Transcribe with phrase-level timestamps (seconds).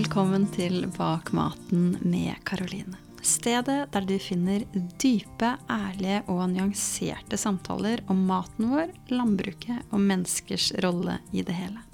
[0.00, 2.96] velkommen til Bak maten med Karoline.
[3.20, 4.62] Stedet der du finner
[5.02, 11.84] dype, ærlige og nyanserte samtaler om maten vår, landbruket og menneskers rolle i det hele.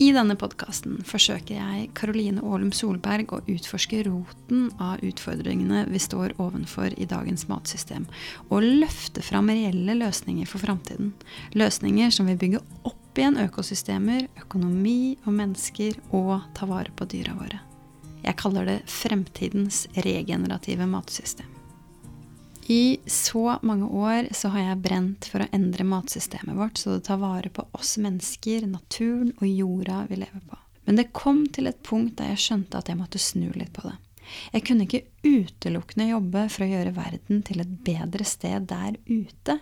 [0.00, 6.38] I denne podkasten forsøker jeg, Karoline Aalum Solberg, å utforske roten av utfordringene vi står
[6.40, 8.08] ovenfor i dagens matsystem,
[8.48, 11.12] og løfte fram reelle løsninger for framtiden.
[11.52, 17.36] Løsninger som vil bygge opp igjen økosystemer, økonomi og mennesker, og ta vare på dyra
[17.38, 17.60] våre.
[18.24, 21.50] Jeg kaller det fremtidens regenerative matsystem.
[22.66, 27.04] I så mange år så har jeg brent for å endre matsystemet vårt så det
[27.10, 30.56] tar vare på oss mennesker, naturen og jorda vi lever på.
[30.88, 33.84] Men det kom til et punkt der jeg skjønte at jeg måtte snu litt på
[33.84, 33.98] det.
[34.54, 39.58] Jeg kunne ikke utelukkende jobbe for å gjøre verden til et bedre sted der ute,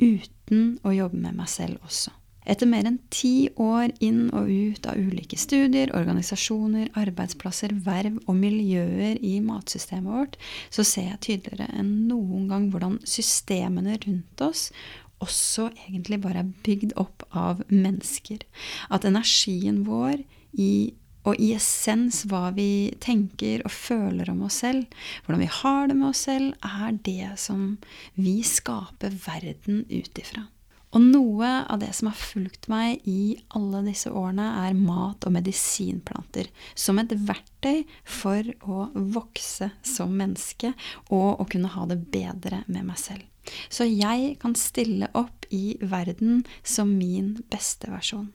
[0.00, 2.14] uten å jobbe med meg selv også.
[2.46, 8.38] Etter mer enn ti år inn og ut av ulike studier, organisasjoner, arbeidsplasser, verv og
[8.38, 10.36] miljøer i matsystemet vårt,
[10.70, 14.70] så ser jeg tydeligere enn noen gang hvordan systemene rundt oss
[15.24, 18.44] også egentlig bare er bygd opp av mennesker.
[18.92, 20.22] At energien vår
[20.60, 20.94] i
[21.26, 24.84] og i essens hva vi tenker og føler om oss selv,
[25.24, 27.72] hvordan vi har det med oss selv, er det som
[28.14, 30.46] vi skaper verden ut ifra.
[30.96, 35.34] Og noe av det som har fulgt meg i alle disse årene, er mat- og
[35.34, 40.72] medisinplanter som et verktøy for å vokse som menneske
[41.10, 43.26] og å kunne ha det bedre med meg selv.
[43.68, 48.32] Så jeg kan stille opp i verden som min beste versjon.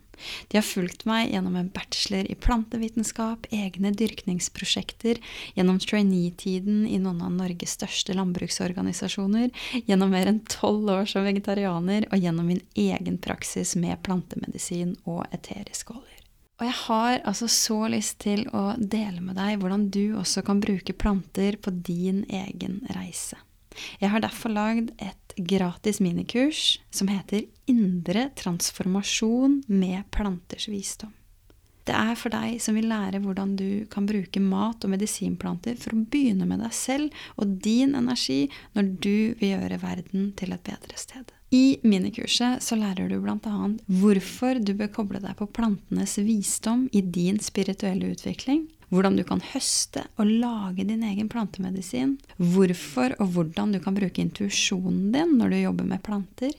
[0.52, 5.20] De har fulgt meg gjennom en bachelor i plantevitenskap, egne dyrkningsprosjekter,
[5.58, 9.52] gjennom trainee-tiden i noen av Norges største landbruksorganisasjoner,
[9.88, 15.26] gjennom mer enn tolv år som vegetarianer og gjennom min egen praksis med plantemedisin og
[15.32, 16.18] eteriske oljer.
[16.62, 20.62] Og jeg har altså så lyst til å dele med deg hvordan du også kan
[20.62, 23.40] bruke planter på din egen reise.
[24.02, 31.14] Jeg har derfor lagd et gratis minikurs som heter Indre transformasjon med planters visdom.
[31.88, 35.96] Det er for deg som vil lære hvordan du kan bruke mat og medisinplanter for
[35.96, 38.44] å begynne med deg selv og din energi
[38.76, 41.32] når du vil gjøre verden til et bedre sted.
[41.52, 43.56] I minikurset så lærer du bl.a.
[44.00, 49.42] hvorfor du bør koble deg på plantenes visdom i din spirituelle utvikling, hvordan du kan
[49.54, 55.54] høste og lage din egen plantemedisin, hvorfor og hvordan du kan bruke intuisjonen din når
[55.54, 56.54] du jobber med planter,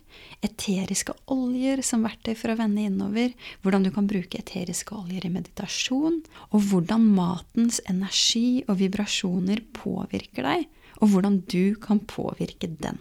[0.45, 5.33] eteriske oljer som verktøy for å vende innover, hvordan du kan bruke eteriske oljer i
[5.35, 10.69] meditasjon, og hvordan matens energi og vibrasjoner påvirker deg,
[11.03, 13.01] og hvordan du kan påvirke den.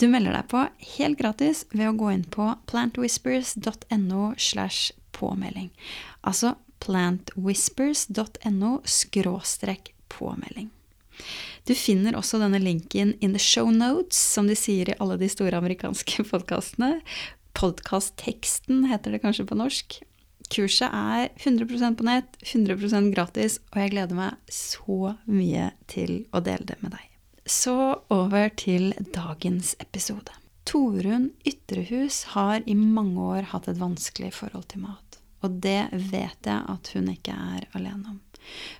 [0.00, 0.62] Du melder deg på
[0.96, 5.68] helt gratis ved å gå inn på plantwhispers.no slash påmelding.
[6.24, 10.70] Altså plantwhispers.no skråstrek påmelding.
[11.68, 15.28] Du finner også denne linken in the show notes, som de sier i alle de
[15.30, 17.00] store amerikanske podkastene.
[17.58, 20.00] Podkastteksten heter det kanskje på norsk.
[20.50, 26.42] Kurset er 100% på nett, 100% gratis, og jeg gleder meg så mye til å
[26.42, 27.06] dele det med deg.
[27.46, 27.76] Så
[28.12, 30.34] over til dagens episode.
[30.66, 35.09] Torunn Ytrehus har i mange år hatt et vanskelig forhold til mat.
[35.40, 38.18] Og det vet jeg at hun ikke er alene om.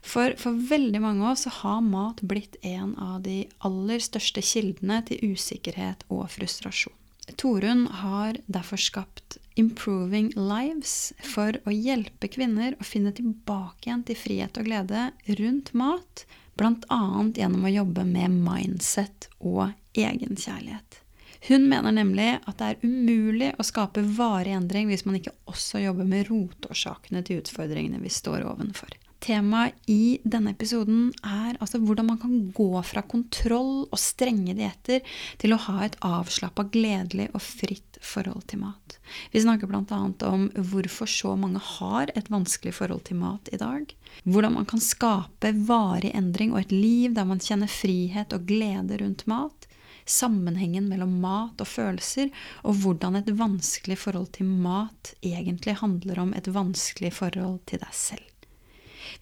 [0.03, 5.03] For for veldig mange av oss har mat blitt en av de aller største kildene
[5.09, 6.97] til usikkerhet og frustrasjon.
[7.38, 14.19] Torunn har derfor skapt Improving Lives for å hjelpe kvinner å finne tilbake igjen til
[14.19, 16.25] frihet og glede rundt mat,
[16.59, 17.03] bl.a.
[17.37, 21.00] gjennom å jobbe med mindset og egenkjærlighet.
[21.48, 25.80] Hun mener nemlig at det er umulig å skape varig endring hvis man ikke også
[25.80, 28.92] jobber med rotårsakene til utfordringene vi står ovenfor.
[29.20, 35.04] Temaet i denne episoden er altså hvordan man kan gå fra kontroll og strenge dietter
[35.40, 38.96] til å ha et avslappa, gledelig og fritt forhold til mat.
[39.32, 40.00] Vi snakker bl.a.
[40.31, 43.93] om hvorfor så mange har et vanskelig forhold til mat i dag.
[44.25, 49.02] Hvordan man kan skape varig endring og et liv der man kjenner frihet og glede
[49.04, 49.69] rundt mat
[50.10, 52.32] sammenhengen mellom mat og følelser,
[52.66, 57.96] og hvordan et vanskelig forhold til mat egentlig handler om et vanskelig forhold til deg
[57.96, 58.26] selv.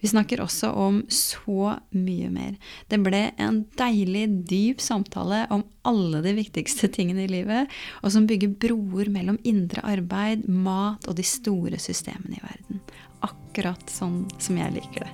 [0.01, 2.55] Vi snakker også om så mye mer.
[2.91, 8.29] Det ble en deilig, dyp samtale om alle de viktigste tingene i livet, og som
[8.29, 12.83] bygger broer mellom indre arbeid, mat og de store systemene i verden
[13.25, 15.11] akkurat sånn som jeg liker det.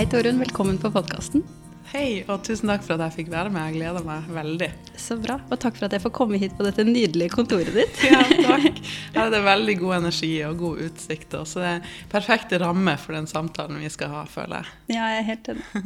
[0.00, 0.38] Hei, Torunn.
[0.40, 1.42] Velkommen på podkasten.
[1.90, 3.64] Hei, og tusen takk for at jeg fikk være med.
[3.66, 4.68] Jeg gleder meg veldig.
[4.94, 5.40] Så bra.
[5.50, 7.98] Og takk for at jeg får komme hit på dette nydelige kontoret ditt.
[8.06, 8.78] Ja, takk.
[9.10, 11.34] Jeg hadde veldig god energi og god utsikt.
[11.50, 14.76] Så det er perfekte ramme for den samtalen vi skal ha, føler jeg.
[14.94, 15.82] Ja, jeg er helt enig.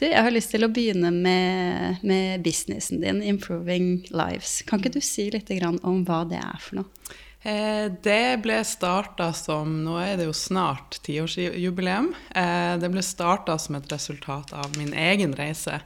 [0.00, 4.60] Du, jeg har lyst til å begynne med, med businessen din, Improving Lives.
[4.66, 7.18] Kan ikke du si litt om hva det er for noe?
[7.42, 12.12] Eh, det ble starta som Nå er det jo snart tiårsjubileum.
[12.36, 15.80] Eh, det ble starta som et resultat av min egen reise.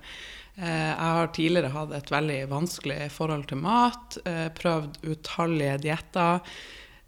[0.56, 4.19] Eh, jeg har tidligere hatt et veldig vanskelig forhold til mat.
[4.59, 6.43] Prøvd utallige dietter.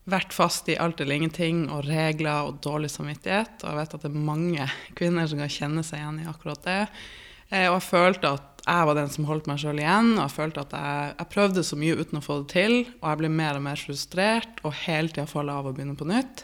[0.07, 3.65] Vært fast i alt eller ingenting og regler og dårlig samvittighet.
[3.65, 6.63] Og jeg vet at det er mange kvinner som kan kjenne seg igjen i akkurat
[6.63, 6.83] det.
[7.51, 10.17] Og jeg følte at jeg var den som holdt meg sjøl igjen.
[10.17, 12.75] Og jeg følte at jeg, jeg, prøvde så mye uten å få det til.
[12.99, 16.09] Og jeg ble mer og mer frustrert og hele tida falle av og begynne på
[16.11, 16.43] nytt.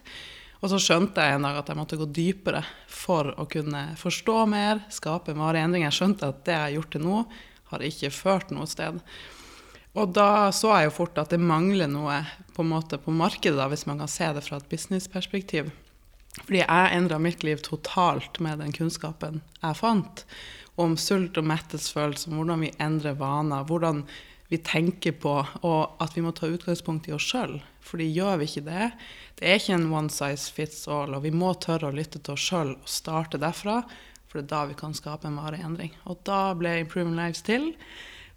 [0.62, 4.36] Og så skjønte jeg en dag at jeg måtte gå dypere for å kunne forstå
[4.46, 5.90] mer, skape varige endringer.
[5.90, 7.22] Jeg skjønte at det jeg har gjort til nå,
[7.72, 9.02] har ikke ført noe sted.
[9.98, 12.22] Og da så jeg jo fort at det mangler noe
[12.54, 15.74] på, på markedet, da, hvis man kan se det fra et businessperspektiv.
[16.38, 20.22] Fordi jeg endra mitt liv totalt med den kunnskapen jeg fant
[20.80, 24.04] om sult og mettelsesfølelse, om hvordan vi endrer vaner, hvordan
[24.52, 25.34] vi tenker på,
[25.64, 27.58] og at vi må ta utgangspunkt i oss sjøl.
[27.82, 28.90] Fordi gjør vi ikke det
[29.38, 32.36] Det er ikke en one size fits all, og vi må tørre å lytte til
[32.36, 33.80] oss sjøl og starte derfra,
[34.28, 35.92] for det er da vi kan skape en varig endring.
[36.08, 37.72] Og da ble Improving Lives til.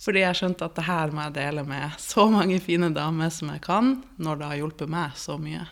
[0.02, 3.54] Fordi jeg skjønte at det her må jeg dele med så mange fine damer som
[3.54, 5.64] jeg kan, når det har hjulpet meg så mye.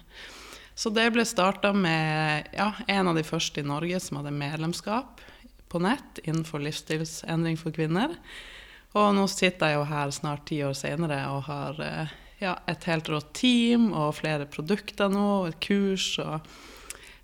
[0.79, 5.19] Så det ble starta med ja, en av de første i Norge som hadde medlemskap
[5.73, 8.13] på nett innenfor livsstilsendring for kvinner.
[8.93, 12.85] Og nå sitter jeg jo her snart ti år senere og har eh, ja, et
[12.89, 16.11] helt rått team og flere produkter nå, og et kurs.
[16.21, 16.45] og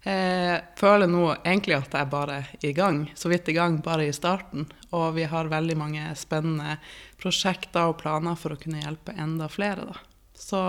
[0.09, 4.07] eh, føler nå egentlig at jeg bare er i gang, så vidt i gang, bare
[4.09, 4.65] i starten.
[4.95, 6.79] Og vi har veldig mange spennende
[7.21, 9.85] prosjekter og planer for å kunne hjelpe enda flere.
[9.91, 9.99] Da.
[10.39, 10.63] Så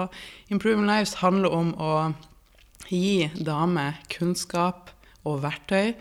[0.53, 1.95] Improving Lives handler om å
[2.91, 4.91] gi damer kunnskap
[5.25, 5.95] og verktøy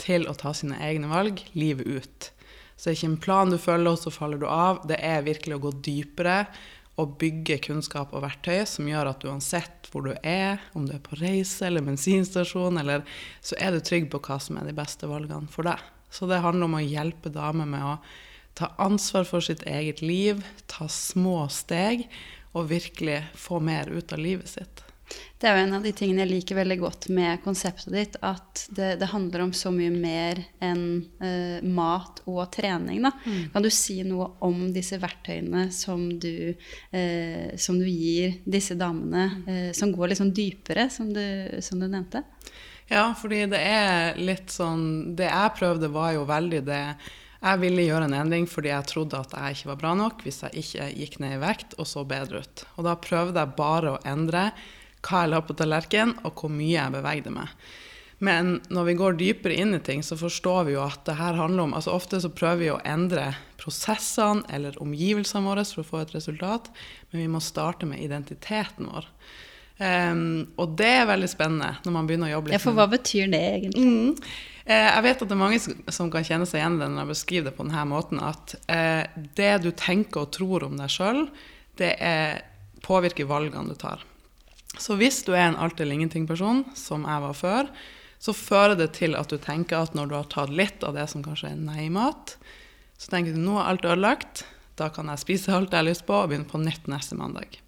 [0.00, 2.30] til å ta sine egne valg livet ut.
[2.76, 4.82] Så det er ikke en plan du følger, og så faller du av.
[4.88, 6.38] Det er virkelig å gå dypere
[7.00, 11.02] og bygge kunnskap og verktøy som gjør at uansett hvor du er, om du er
[11.02, 13.02] på reise eller bensinstasjon, eller,
[13.42, 15.82] så er du trygg på hva som er de beste valgene for deg.
[16.14, 17.96] Så det handler om å hjelpe damer med å
[18.54, 22.06] ta ansvar for sitt eget liv, ta små steg
[22.54, 24.83] og virkelig få mer ut av livet sitt.
[25.38, 28.18] Det er jo en av de tingene jeg liker veldig godt med konseptet ditt.
[28.24, 30.84] At det, det handler om så mye mer enn
[31.20, 33.02] uh, mat og trening.
[33.04, 33.12] Da.
[33.26, 33.40] Mm.
[33.52, 36.54] Kan du si noe om disse verktøyene som du,
[36.94, 41.24] uh, som du gir disse damene, uh, som går litt sånn dypere, som du,
[41.64, 42.24] som du, nevnte?
[42.88, 46.82] Ja, fordi det er litt sånn Det jeg prøvde, var jo veldig det
[47.44, 50.40] jeg ville gjøre en endring fordi jeg trodde at jeg ikke var bra nok hvis
[50.46, 52.64] jeg ikke gikk ned i vekt og så bedre ut.
[52.78, 54.46] Og da prøvde jeg bare å endre
[55.04, 57.52] hva jeg la på tallerkenen, og hvor mye jeg bevegde meg.
[58.24, 61.36] Men når vi går dypere inn i ting, så forstår vi jo at det her
[61.36, 65.88] handler om altså Ofte så prøver vi å endre prosessene eller omgivelsene våre for å
[65.88, 66.70] få et resultat,
[67.10, 69.10] men vi må starte med identiteten vår.
[69.74, 72.84] Um, og det er veldig spennende når man begynner å jobbe litt Ja, For hva
[72.92, 73.82] betyr det egentlig?
[73.82, 74.12] Mm.
[74.68, 75.58] Uh, jeg vet at det er mange
[75.96, 78.54] som kan kjenne seg igjen i det når jeg beskriver det på denne måten, at
[78.70, 81.24] uh, det du tenker og tror om deg sjøl,
[81.80, 82.44] det er,
[82.86, 84.06] påvirker valgene du tar.
[84.80, 87.70] Så hvis du er en alt eller ingenting-person, som jeg var før,
[88.18, 91.06] så fører det til at du tenker at når du har tatt litt av det
[91.12, 92.36] som kanskje er nei-mat,
[92.98, 94.46] så tenker du nå er alt ødelagt,
[94.78, 97.60] da kan jeg spise alt jeg har lyst på og begynne på nytt neste mandag.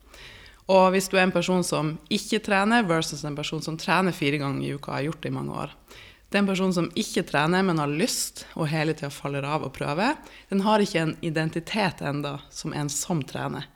[0.72, 4.40] Og hvis du er en person som ikke trener, versus en person som trener fire
[4.42, 5.74] ganger i uka, har gjort det i mange år.
[6.34, 10.16] Den personen som ikke trener, men har lyst og hele tida faller av og prøver,
[10.50, 13.68] den har ikke en identitet enda som en som trener.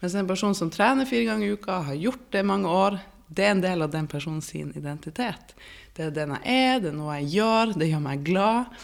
[0.00, 2.98] Mens en person som trener fire ganger i uka, har gjort det i mange år,
[3.26, 5.56] det er en del av den personens identitet.
[5.96, 8.76] Det er den jeg er, det er noe jeg gjør, det gjør meg glad.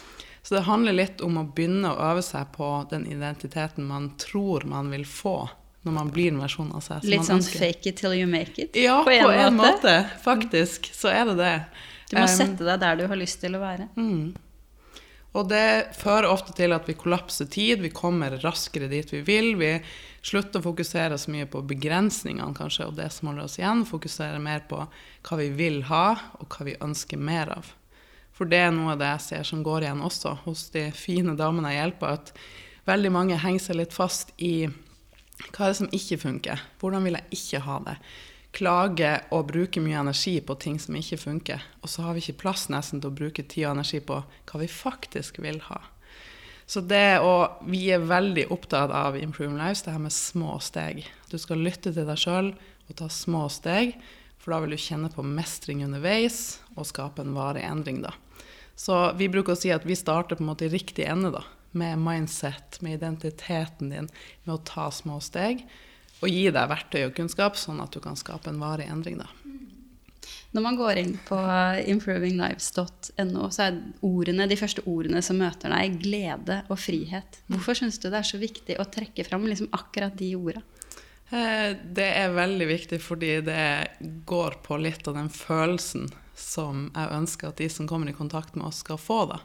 [0.43, 4.67] Så det handler litt om å begynne å øve seg på den identiteten man tror
[4.67, 5.37] man vil få
[5.83, 7.07] når man blir en versjon av seg.
[7.11, 7.59] Litt sånn ønsker.
[7.59, 8.77] fake it till you make it?
[8.79, 9.73] Ja, på en, på en måte.
[9.75, 10.23] måte.
[10.23, 10.91] Faktisk.
[10.95, 11.55] Så er det det.
[12.11, 13.89] Du må um, sette deg der du har lyst til å være.
[13.99, 14.35] Mm.
[15.33, 15.67] Og det
[15.97, 19.55] fører ofte til at vi kollapser tid, vi kommer raskere dit vi vil.
[19.59, 19.73] Vi
[20.23, 23.85] slutter å fokusere så mye på begrensningene kanskje, og det som holder oss igjen.
[23.89, 26.07] Fokusere mer på hva vi vil ha,
[26.39, 27.73] og hva vi ønsker mer av.
[28.33, 31.35] For det er noe av det jeg ser som går igjen også hos de fine
[31.39, 32.33] damene jeg hjelper, at
[32.89, 34.71] veldig mange henger seg litt fast i
[35.51, 36.61] hva er det som ikke funker?
[36.79, 37.97] Hvordan vil jeg ikke ha det?
[38.53, 41.65] Klage og bruke mye energi på ting som ikke funker.
[41.83, 44.61] Og så har vi ikke plass nesten til å bruke tid og energi på hva
[44.61, 45.81] vi faktisk vil ha.
[46.73, 51.03] Så det å Vi er veldig opptatt av Improving Lives, det her med små steg.
[51.29, 53.99] Du skal lytte til deg sjøl og ta små steg.
[54.41, 58.15] For da vil du kjenne på mestring underveis og skape en varig endring, da.
[58.75, 61.45] Så vi bruker å si at vi starter på en måte i riktig ende, da.
[61.77, 64.09] Med mindset, med identiteten din,
[64.47, 65.63] med å ta små steg.
[66.23, 69.29] Og gi deg verktøy og kunnskap, sånn at du kan skape en varig endring, da.
[70.53, 71.39] Når man går inn på
[71.89, 77.41] improvinglives.no, så er ordene, de første ordene som møter deg, glede og frihet.
[77.49, 80.65] Hvorfor syns du det er så viktig å trekke fram liksom akkurat de ordene?
[81.33, 83.69] Eh, det er veldig viktig fordi det
[84.29, 88.57] går på litt av den følelsen som jeg ønsker at de som kommer i kontakt
[88.59, 89.23] med oss, skal få.
[89.33, 89.39] da.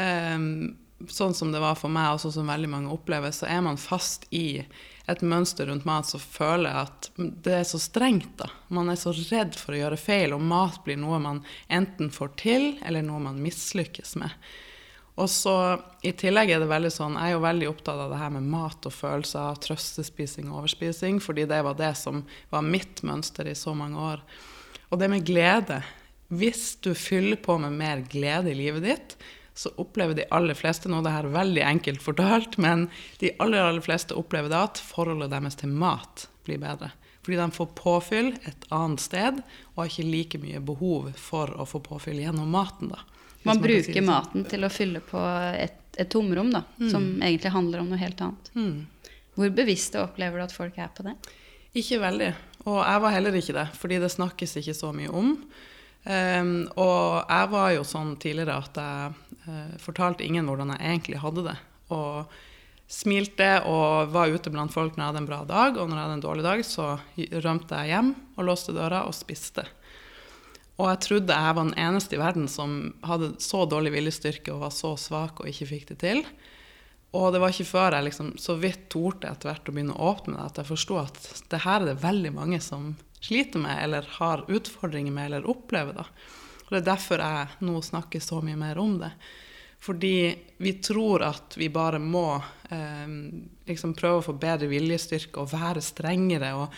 [0.00, 0.74] Ehm,
[1.08, 3.80] sånn som det var for meg, og sånn som veldig mange opplever, så er man
[3.80, 4.64] fast i
[5.10, 7.08] et mønster rundt mat så føler jeg at
[7.44, 8.38] det er så strengt.
[8.40, 8.48] da.
[8.72, 12.32] Man er så redd for å gjøre feil, og mat blir noe man enten får
[12.40, 14.32] til, eller noe man mislykkes med.
[15.20, 15.54] Og så
[16.02, 18.48] I tillegg er det veldig sånn, jeg er jo veldig opptatt av det her med
[18.50, 23.54] mat og følelser, trøstespising og overspising, fordi det var det som var mitt mønster i
[23.58, 24.24] så mange år.
[24.90, 25.82] Og det med glede
[26.34, 29.12] Hvis du fyller på med mer glede i livet ditt,
[29.54, 32.88] så opplever de aller fleste nå det her veldig enkelt fortalt, men
[33.20, 36.90] de aller, aller fleste opplever da at forholdet deres til mat blir bedre.
[37.24, 39.38] Fordi de får påfyll et annet sted,
[39.72, 42.90] og har ikke like mye behov for å få påfyll gjennom maten.
[42.92, 43.00] da.
[43.44, 44.08] Man bruker si sånn.
[44.08, 45.22] maten til å fylle på
[45.54, 46.90] et, et tomrom, da, mm.
[46.90, 48.50] som egentlig handler om noe helt annet.
[48.58, 49.14] Mm.
[49.38, 51.14] Hvor bevisste opplever du at folk er på det?
[51.78, 52.32] Ikke veldig.
[52.64, 55.32] Og jeg var heller ikke det, fordi det snakkes ikke så mye om.
[56.04, 61.22] Um, og jeg var jo sånn tidligere at jeg uh, fortalte ingen hvordan jeg egentlig
[61.22, 61.56] hadde det.
[61.96, 62.34] Og
[62.90, 66.04] smilte og var ute blant folk når jeg hadde en bra dag, og når jeg
[66.04, 66.90] hadde en dårlig dag, så
[67.46, 69.64] rømte jeg hjem og låste døra og spiste.
[70.74, 74.64] Og jeg trodde jeg var den eneste i verden som hadde så dårlig viljestyrke og
[74.66, 76.24] var så svak og ikke fikk det til.
[77.14, 80.08] Og det var ikke før jeg liksom så vidt torde etter hvert å begynne å
[80.10, 83.78] åpne det, at jeg forsto at det her er det veldig mange som sliter med,
[83.84, 85.96] eller har utfordringer med, eller opplever.
[85.96, 86.06] da.
[86.64, 89.12] Og Det er derfor jeg nå snakker så mye mer om det.
[89.84, 90.16] Fordi
[90.64, 92.38] vi tror at vi bare må
[92.72, 93.08] eh,
[93.68, 96.54] liksom prøve å få bedre viljestyrke og være strengere.
[96.56, 96.72] og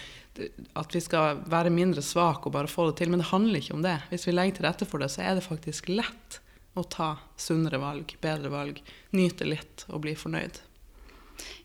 [0.76, 3.12] at vi skal være mindre svake og bare få det til.
[3.12, 3.96] Men det handler ikke om det.
[4.10, 6.40] Hvis vi legger til rette for det, så er det faktisk lett
[6.76, 8.82] å ta sunnere valg, bedre valg,
[9.16, 10.60] nyte litt og bli fornøyd.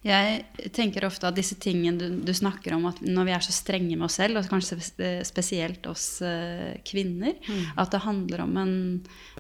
[0.06, 3.54] Jeg tenker ofte at disse tingene du, du, snakker om, at når vi er så
[3.56, 4.80] strenge med oss selv, og kanskje
[5.28, 7.78] spesielt oss uh, kvinner, mm.
[7.82, 8.76] at det handler om en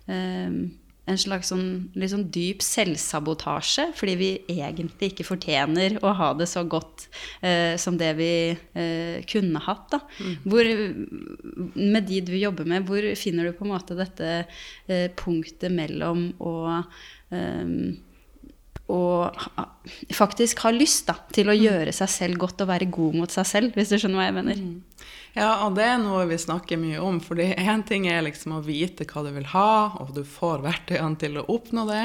[0.05, 0.61] uh,
[1.09, 6.47] en slags sånn, litt sånn dyp selvsabotasje, fordi vi egentlig ikke fortjener å ha det
[6.49, 7.07] så godt
[7.41, 9.97] eh, som det vi eh, kunne hatt.
[10.21, 10.35] Mm.
[10.45, 10.69] Hvor,
[11.73, 16.29] med de du jobber med, hvor finner du på en måte dette eh, punktet mellom
[16.39, 16.55] å
[18.91, 19.39] og
[20.13, 21.61] faktisk ha lyst da, til å mm.
[21.63, 24.37] gjøre seg selv godt og være god mot seg selv, hvis du skjønner hva jeg
[24.37, 24.61] mener.
[24.61, 25.07] Mm.
[25.37, 27.21] Ja, og det er noe vi snakker mye om.
[27.23, 29.71] For én ting er liksom å vite hva du vil ha,
[30.03, 32.03] og du får verktøyene til å oppnå det.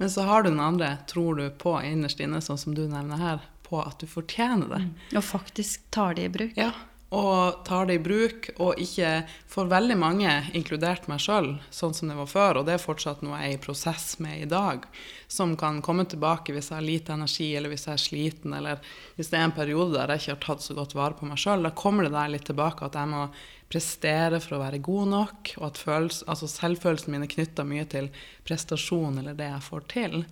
[0.00, 3.22] Men så har du den andre, tror du på innerst inne, sånn som du nevner
[3.22, 4.82] her, på at du fortjener det.
[4.88, 4.92] Mm.
[5.16, 6.58] Og faktisk tar det i bruk.
[6.58, 6.72] Ja,
[7.16, 12.10] og tar det i bruk, og ikke for veldig mange, inkludert meg sjøl, sånn som
[12.10, 14.84] det var før, og det er fortsatt noe jeg er i prosess med i dag,
[15.32, 18.82] som kan komme tilbake hvis jeg har lite energi, eller hvis jeg er sliten, eller
[19.16, 21.40] hvis det er en periode der jeg ikke har tatt så godt vare på meg
[21.40, 21.64] sjøl.
[21.64, 23.26] Da kommer det der litt tilbake at jeg må
[23.72, 27.88] prestere for å være god nok, og at følelse, altså selvfølelsen min er knytta mye
[27.90, 28.10] til
[28.46, 30.24] prestasjon eller det jeg får til.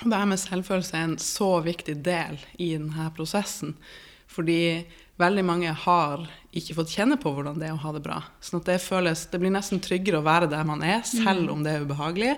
[0.00, 3.76] Det her med selvfølelse er en så viktig del i denne prosessen.
[4.30, 4.86] Fordi
[5.20, 6.24] veldig mange har
[6.56, 8.18] ikke fått kjenne på hvordan det er å ha det bra.
[8.42, 11.52] Sånn at det føles Det blir nesten tryggere å være der man er, selv mm.
[11.54, 12.32] om det er ubehagelig.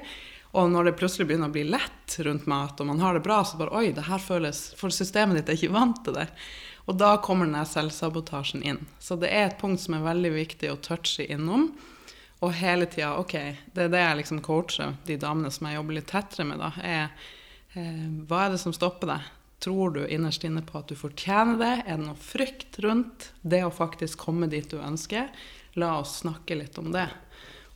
[0.52, 3.40] Og når det plutselig begynner å bli lett rundt mat, og man har det bra,
[3.44, 6.26] så bare Oi, det her føles For systemet ditt er ikke vant til det.
[6.90, 8.82] Og da kommer den selvsabotasjen inn.
[9.00, 11.70] Så det er et punkt som er veldig viktig å touche innom.
[12.42, 13.36] Og hele tida OK,
[13.72, 16.72] det er det jeg liksom coacher de damene som jeg jobber litt tettere med, da,
[16.82, 17.04] er
[17.78, 19.30] eh, Hva er det som stopper deg?
[19.62, 21.74] Tror du innerst inne på at du fortjener det?
[21.86, 25.28] Er det noe frykt rundt det å faktisk komme dit du ønsker?
[25.78, 27.06] La oss snakke litt om det.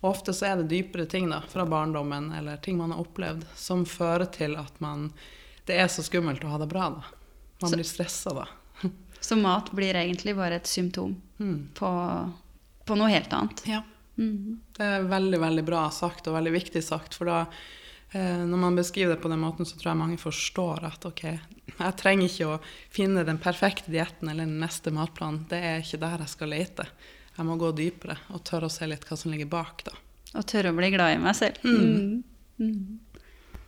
[0.01, 3.47] Og ofte så er det dypere ting da, fra barndommen eller ting man har opplevd,
[3.55, 5.13] som fører til at man
[5.67, 7.07] Det er så skummelt å ha det bra, da.
[7.63, 8.45] Man så, blir stressa da.
[9.29, 11.73] så mat blir egentlig bare et symptom mm.
[11.75, 11.91] på,
[12.87, 13.63] på, noe helt annet?
[13.67, 13.81] Ja.
[14.19, 14.61] Mm.
[14.77, 17.19] Det er veldig, veldig bra sagt, og veldig viktig sagt.
[17.19, 17.41] For da,
[18.17, 21.23] når man beskriver det på den måten, så tror jeg mange forstår at ok,
[21.73, 22.59] jeg trenger ikke å
[22.95, 25.45] finne den perfekte dietten eller den neste matplanen.
[25.51, 26.87] Det er ikke der jeg skal lete.
[27.37, 29.97] Jeg må gå dypere og tørre å se litt hva som ligger bak, da.
[30.37, 31.61] Og tørre å bli glad i meg selv.
[31.67, 32.23] Mm.
[32.61, 32.99] Mm.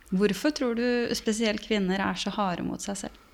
[0.09, 3.25] Hvorfor tror du spesielt kvinner er så harde mot seg selv?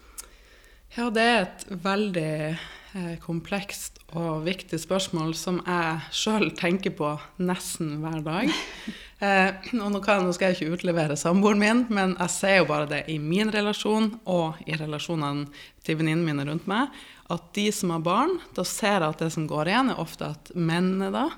[0.95, 7.15] Ja, det er et veldig eh, komplekst og viktig spørsmål som jeg sjøl tenker på
[7.43, 8.51] nesten hver dag.
[9.25, 12.89] Eh, nå, kan, nå, skal jeg ikke utlevere samboeren min, men jeg ser jo bare
[12.89, 15.47] det i min relasjon og i relasjonene
[15.85, 16.93] til venninnene mine rundt meg,
[17.31, 20.29] at de som har barn, da ser jeg at det som går igjen, er ofte
[20.35, 21.29] at mennene da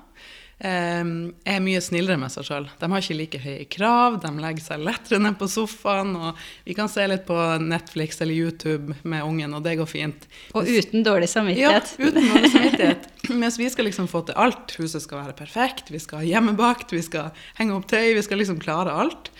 [0.58, 2.64] er mye snillere med seg sjøl.
[2.80, 6.16] De har ikke like høye krav, de legger seg lettere ned på sofaen.
[6.18, 10.26] og Vi kan se litt på Netflix eller YouTube med ungen, og det går fint.
[10.58, 11.92] Og uten dårlig samvittighet.
[11.94, 13.06] Ja, uten dårlig samvittighet.
[13.42, 14.74] Mens vi skal liksom få til alt.
[14.80, 18.42] Huset skal være perfekt, vi skal ha hjemmebakt, vi skal henge opp tøy, vi skal
[18.42, 19.30] liksom klare alt.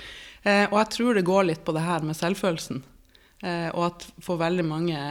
[0.44, 2.84] Eh, og jeg tror det går litt på det her med selvfølelsen.
[3.42, 5.02] Eh, og at for veldig mange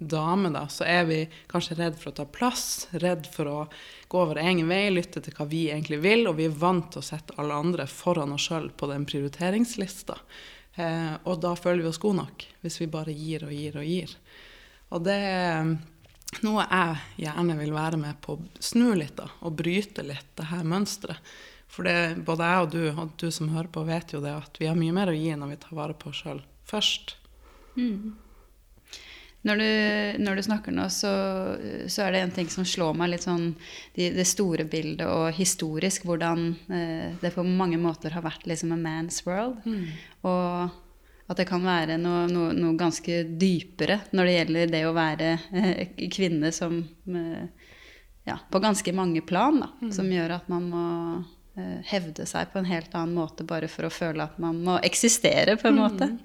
[0.00, 1.18] dame, da, så er vi
[1.50, 3.58] kanskje redd for å ta plass, redd for å
[4.10, 7.02] gå vår egen vei, lytte til hva vi egentlig vil, og vi er vant til
[7.02, 10.16] å sette alle andre foran oss sjøl på den prioriteringslista.
[10.80, 13.86] Eh, og da føler vi oss gode nok, hvis vi bare gir og gir og
[13.86, 14.16] gir.
[14.90, 15.74] Og det er
[16.46, 20.48] noe jeg gjerne vil være med på å snu litt, da, og bryte litt det
[20.50, 21.32] her mønsteret.
[21.70, 24.58] For det, både jeg og du, og du som hører på, vet jo det at
[24.58, 27.14] vi har mye mer å gi når vi tar vare på oss sjøl først.
[27.76, 28.16] Mm.
[29.42, 29.68] Når du,
[30.20, 31.10] når du, snakker nå, så,
[31.88, 33.54] så, er det en ting som slår meg litt sånn
[33.96, 38.74] det, det store bildet og historisk, hvordan eh, det på mange måter har vært liksom
[38.76, 39.62] a man's world.
[39.64, 39.86] Mm.
[40.28, 40.76] Og
[41.30, 45.28] at det kan være noe, noe, noe, ganske dypere når det gjelder det å være
[45.54, 47.68] eh, kvinne som eh,
[48.28, 49.70] Ja, på ganske mange plan, da.
[49.80, 49.92] Mm.
[49.94, 50.86] Som gjør at man må
[51.56, 54.76] eh, hevde seg på en helt annen måte bare for å føle at man må
[54.84, 56.18] eksistere, på en mm.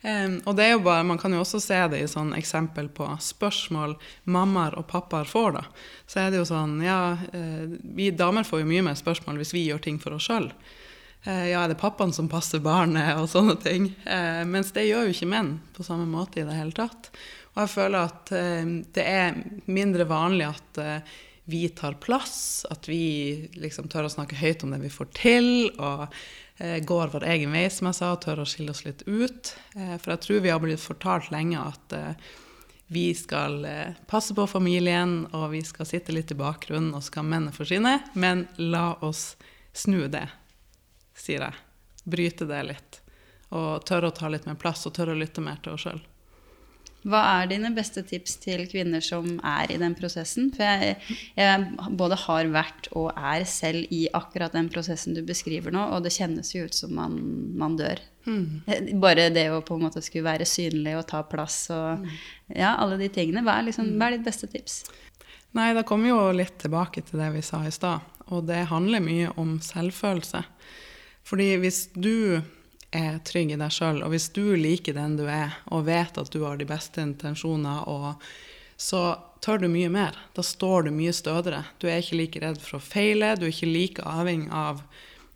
[0.00, 3.04] Og det er jo bare, Man kan jo også se det i sånn eksempel på
[3.20, 5.52] spørsmål mammaer og pappaer får.
[5.58, 5.64] da.
[6.06, 9.52] Så er det jo sånn Ja, uh, vi damer får jo mye mer spørsmål hvis
[9.54, 10.50] vi gjør ting for oss sjøl.
[11.28, 13.90] Eh, ja, er det pappaen som passer barnet, og sånne ting.
[14.06, 17.12] Uh, mens det gjør jo ikke menn på samme måte i det hele tatt.
[17.52, 18.30] Og jeg føler at
[18.94, 19.34] det er
[19.66, 20.78] mindre vanlig at
[21.50, 25.48] vi tar plass, at vi liksom tør å snakke høyt om det vi får til.
[25.82, 26.49] og Eh,
[26.84, 29.54] går vår egen vei, som jeg sa, og tør å skille oss litt ut.
[29.76, 32.30] Eh, for jeg tror vi har blitt fortalt lenge at eh,
[32.90, 33.62] vi skal
[34.10, 38.48] passe på familien, og vi skal sitte litt i bakgrunnen, og skal mennene sine, Men
[38.58, 39.36] la oss
[39.72, 40.26] snu det,
[41.14, 41.54] sier jeg.
[42.02, 43.00] Bryte det litt.
[43.54, 46.02] Og tørre å ta litt mer plass, og tørre å lytte mer til oss sjøl.
[47.08, 50.50] Hva er dine beste tips til kvinner som er i den prosessen?
[50.52, 50.98] For jeg,
[51.38, 56.04] jeg, både har vært og er selv i akkurat den prosessen du beskriver nå, og
[56.04, 57.16] det kjennes jo ut som man,
[57.56, 58.02] man dør.
[58.28, 59.00] Mm.
[59.00, 62.10] Bare det å på en måte skulle være synlig og ta plass og mm.
[62.52, 63.44] ja, alle de tingene.
[63.46, 64.82] Hva er, liksom, hva er ditt beste tips?
[65.56, 68.04] Nei, da kommer vi jo litt tilbake til det vi sa i stad.
[68.30, 70.44] Og det handler mye om selvfølelse.
[71.26, 72.42] Fordi hvis du
[72.90, 74.02] er trygg i deg sjøl.
[74.04, 77.86] Og hvis du liker den du er, og vet at du har de beste intensjoner,
[78.80, 79.02] så
[79.44, 80.16] tør du mye mer.
[80.36, 81.64] Da står du mye stødigere.
[81.78, 83.36] Du er ikke like redd for å feile.
[83.38, 84.82] Du er ikke like avhengig av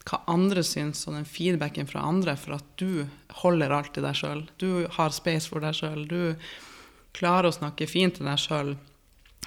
[0.05, 3.07] hva andre syns, og den feedbacken fra andre, for at du
[3.41, 4.43] holder alt i deg sjøl.
[4.61, 6.05] Du har space for deg sjøl.
[6.11, 6.35] Du
[7.17, 8.75] klarer å snakke fint til deg sjøl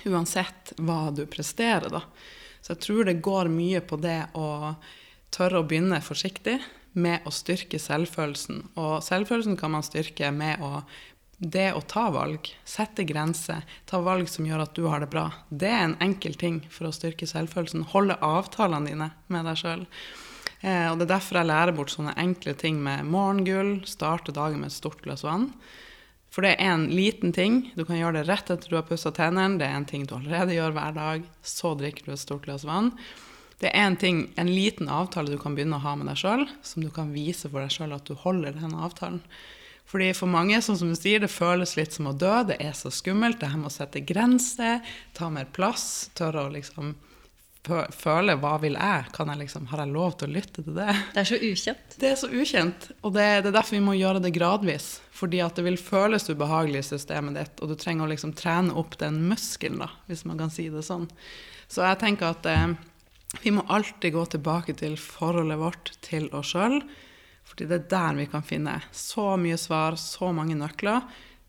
[0.08, 2.02] uansett hva du presterer, da.
[2.62, 4.74] Så jeg tror det går mye på det å
[5.34, 6.58] tørre å begynne forsiktig
[6.98, 8.64] med å styrke selvfølelsen.
[8.80, 10.82] Og selvfølelsen kan man styrke med å
[11.38, 15.28] det å ta valg, sette grenser, ta valg som gjør at du har det bra,
[15.54, 17.84] det er en enkel ting for å styrke selvfølelsen.
[17.94, 19.84] Holde avtalene dine med deg sjøl.
[20.66, 24.64] Eh, og det er derfor jeg lærer bort sånne enkle ting med morgengull, starte dagen
[24.64, 25.52] med et stort glass vann.
[26.34, 27.68] For det er en liten ting.
[27.78, 29.62] Du kan gjøre det rett etter du har pussa tennene.
[29.62, 31.24] Det er en ting du allerede gjør hver dag.
[31.46, 32.92] Så drikker du et stort glass vann.
[33.58, 36.44] Det er en ting, en liten avtale du kan begynne å ha med deg sjøl,
[36.62, 39.24] som du kan vise for deg sjøl at du holder den avtalen.
[39.88, 42.34] Fordi For mange sånn som du sier, det føles litt som å dø.
[42.50, 43.40] Det er så skummelt.
[43.40, 44.82] Det her med å sette grenser,
[45.16, 46.96] ta mer plass, tørre å liksom
[47.68, 49.08] føle hva vil jeg?
[49.16, 50.94] Kan jeg liksom, har jeg lov til å lytte til det?
[51.16, 51.96] Det er så ukjent.
[52.00, 52.90] Det er så ukjent.
[53.02, 54.90] Og det, det er derfor vi må gjøre det gradvis.
[55.18, 58.76] Fordi at det vil føles ubehagelig i systemet ditt, og du trenger å liksom trene
[58.78, 61.08] opp den muskelen, da, hvis man kan si det sånn.
[61.68, 62.76] Så jeg tenker at eh,
[63.42, 66.80] vi må alltid gå tilbake til forholdet vårt til oss sjøl.
[67.48, 71.06] Fordi det er der vi kan finne så mye svar, så mange nøkler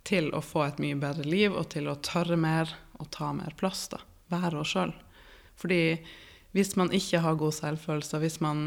[0.06, 3.54] til å få et mye bedre liv og til å tørre mer og ta mer
[3.58, 3.88] plass.
[3.92, 4.00] da.
[4.30, 4.94] Være oss sjøl.
[5.58, 5.98] Fordi
[6.56, 8.66] hvis man ikke har god selvfølelse, hvis man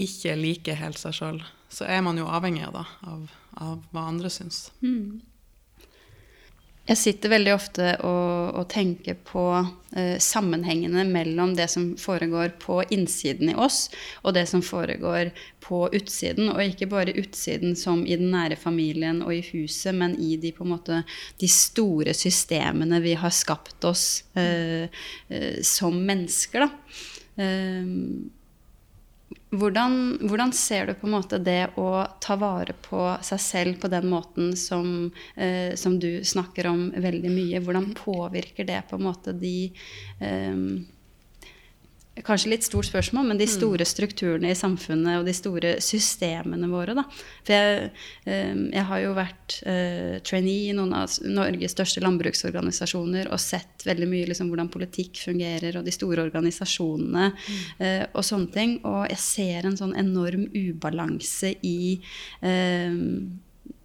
[0.00, 3.24] ikke liker helt seg sjøl, så er man jo avhengig av, da, av,
[3.62, 4.68] av hva andre syns.
[4.82, 5.22] Mm.
[6.84, 9.44] Jeg sitter veldig ofte og, og tenker på
[9.96, 13.86] eh, sammenhengene mellom det som foregår på innsiden i oss,
[14.20, 15.30] og det som foregår
[15.64, 16.50] på utsiden.
[16.52, 20.52] Og ikke bare utsiden som i den nære familien og i huset, men i de,
[20.60, 21.00] måte,
[21.40, 24.92] de store systemene vi har skapt oss eh,
[25.32, 26.68] eh, som mennesker.
[26.68, 27.44] Da.
[29.54, 33.90] Hvordan, hvordan, ser du på en måte det å ta vare på seg selv på
[33.92, 37.62] den måten som, eh, som du snakker om veldig mye?
[37.62, 39.70] Hvordan påvirker det på en måte de
[40.20, 40.58] eh,
[42.22, 43.50] Kanskje litt stort spørsmål, men de mm.
[43.56, 46.94] store strukturene i samfunnet og de store systemene våre.
[46.94, 47.02] Da.
[47.42, 47.88] For jeg,
[48.30, 53.82] ehm, jeg har jo vært uh, trainee i noen av Norges største landbruksorganisasjoner og sett
[53.88, 57.60] veldig mye liksom, hvordan politikk fungerer, og de store organisasjonene mm.
[57.82, 58.78] uh, og sånne ting.
[58.86, 61.96] Og jeg ser en sånn enorm ubalanse i
[62.46, 62.94] uh,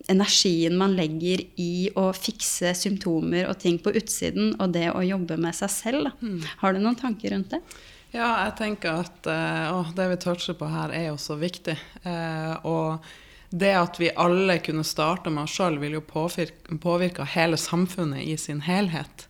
[0.09, 5.41] energien man legger i å fikse symptomer og ting på utsiden, og det å jobbe
[5.41, 6.13] med seg selv.
[6.21, 6.43] Mm.
[6.61, 7.65] Har du noen tanker rundt det?
[8.09, 11.75] Ja, jeg tenker at å, det vi toucher på her, er jo så viktig.
[12.01, 13.05] Eh, og
[13.49, 18.25] det at vi alle kunne starte med oss sjøl, vil jo påvirke, påvirke, hele samfunnet
[18.25, 19.27] i sin helhet.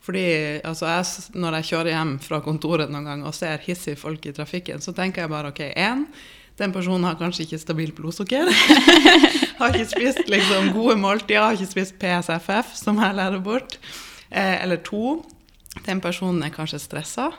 [0.00, 0.22] Fordi
[0.64, 4.34] altså jeg, Når jeg kjører hjem fra kontoret noen gang og ser hissige folk i
[4.34, 6.06] trafikken, så tenker jeg bare OK, én,
[6.58, 8.46] den personen har kanskje ikke stabilt blodsukker.
[9.60, 13.78] har ikke spist liksom, gode måltider, har ikke spist PSFF, som jeg lærer bort.
[14.30, 15.20] Eh, eller to,
[15.82, 17.32] den personen er kanskje stressa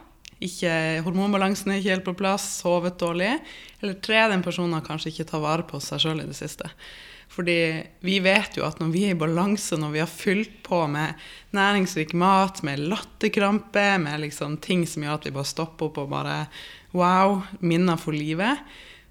[0.44, 0.74] ikke,
[1.06, 3.36] hormonbalansen er ikke helt på plass, sovet dårlig.
[3.82, 6.70] Eller tre, den personen har kanskje ikke tatt vare på seg sjøl i det siste.
[7.32, 7.58] Fordi
[8.04, 11.16] vi vet jo at når vi er i balanse, når vi har fylt på med
[11.56, 16.12] næringsrik mat, med latterkrampe, med liksom ting som gjør at vi bare stopper opp og
[16.12, 16.44] bare
[16.92, 18.60] Wow, minner for livet,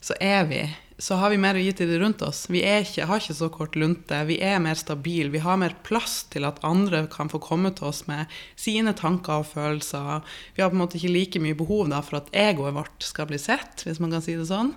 [0.05, 0.59] så er vi
[1.01, 2.43] så har vi mer å gi til de rundt oss.
[2.53, 4.19] Vi ikke, har ikke så kort lunte.
[4.29, 5.33] Vi er mer stabile.
[5.33, 8.29] Vi har mer plass til at andre kan få komme til oss med
[8.61, 10.21] sine tanker og følelser.
[10.57, 13.31] Vi har på en måte ikke like mye behov da, for at egoet vårt skal
[13.33, 14.75] bli sett, hvis man kan si det sånn.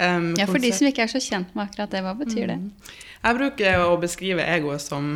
[0.00, 2.58] Um, ja, For de som ikke er så kjent med akkurat det, hva betyr det?
[2.58, 2.98] Mm.
[3.20, 5.12] Jeg bruker å beskrive egoet som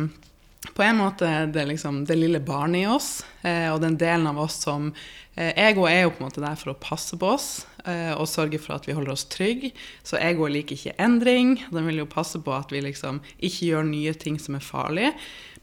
[0.71, 4.39] på en måte det, liksom, det lille barnet i oss, eh, og den delen av
[4.47, 4.87] oss som
[5.35, 7.49] eh, Egoet er jo på en måte der for å passe på oss
[7.85, 9.69] og sørge for at vi holder oss trygge.
[10.01, 11.57] Så egoet liker ikke endring.
[11.69, 15.11] Den vil jo passe på at vi liksom ikke gjør nye ting som er farlige.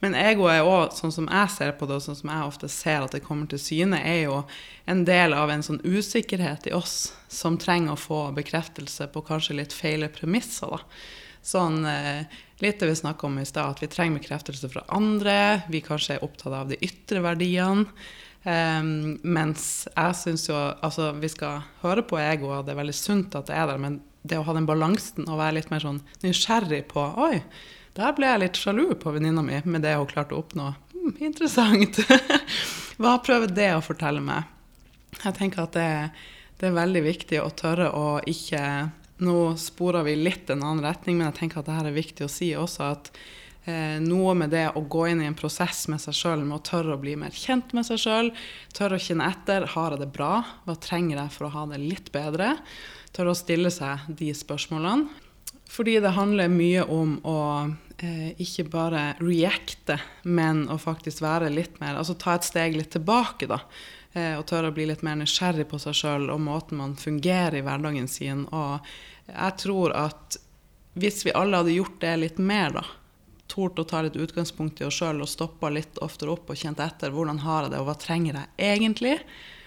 [0.02, 2.70] Men egoet er òg, sånn som jeg ser på det, og sånn som jeg ofte
[2.72, 4.40] ser at det kommer til syne, er jo
[4.90, 9.60] en del av en sånn usikkerhet i oss som trenger å få bekreftelse på kanskje
[9.60, 10.74] litt feile premisser.
[10.74, 10.80] da.
[11.42, 12.26] Sånn eh,
[12.62, 15.62] litt det vi snakka om i stad, at vi trenger bekreftelse fra andre.
[15.70, 17.86] Vi kanskje er opptatt av de ytre verdiene.
[18.42, 22.96] Um, mens jeg syns jo Altså, vi skal høre på ego, og det er veldig
[22.98, 25.82] sunt at det er der, men det å ha den balansen og være litt mer
[25.82, 27.42] sånn nysgjerrig på Oi,
[27.94, 30.72] der ble jeg litt sjalu på venninna mi med det hun klarte å oppnå.
[30.94, 32.00] Hmm, interessant.
[33.00, 34.50] Hva prøver det å fortelle meg?
[35.18, 35.88] Jeg tenker at det,
[36.58, 38.64] det er veldig viktig å tørre å ikke
[39.22, 42.32] nå sporer vi litt en annen retning, men jeg tenker at dette er viktig å
[42.32, 42.90] si også.
[42.96, 43.12] at
[43.64, 46.64] eh, Noe med det å gå inn i en prosess med seg sjøl, med å
[46.66, 48.32] tørre å bli mer kjent med seg sjøl,
[48.76, 50.34] tørre å kjenne etter har jeg det bra,
[50.66, 52.56] hva trenger jeg for å ha det litt bedre,
[53.12, 55.30] tørre å stille seg de spørsmålene.
[55.72, 57.40] Fordi det handler mye om å
[57.96, 59.96] eh, ikke bare reacte,
[60.28, 63.62] men å faktisk være litt mer Altså ta et steg litt tilbake, da.
[64.12, 67.56] Eh, og tørre å bli litt mer nysgjerrig på seg sjøl og måten man fungerer
[67.56, 68.44] i hverdagen sin.
[68.52, 68.84] Og
[69.30, 70.36] jeg tror at
[71.00, 72.84] hvis vi alle hadde gjort det litt mer, da,
[73.52, 76.80] tort å ta litt utgangspunkt i oss sjøl og stoppa litt oftere opp og kjent
[76.82, 79.16] etter hvordan har jeg det, og hva trenger jeg egentlig,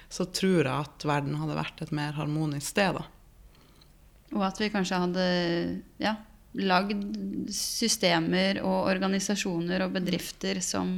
[0.10, 2.98] så tror jeg at verden hadde vært et mer harmonisk sted.
[2.98, 3.06] da.
[4.36, 5.28] Og at vi kanskje hadde
[6.02, 6.16] ja,
[6.66, 7.06] lagd
[7.54, 10.90] systemer og organisasjoner og bedrifter som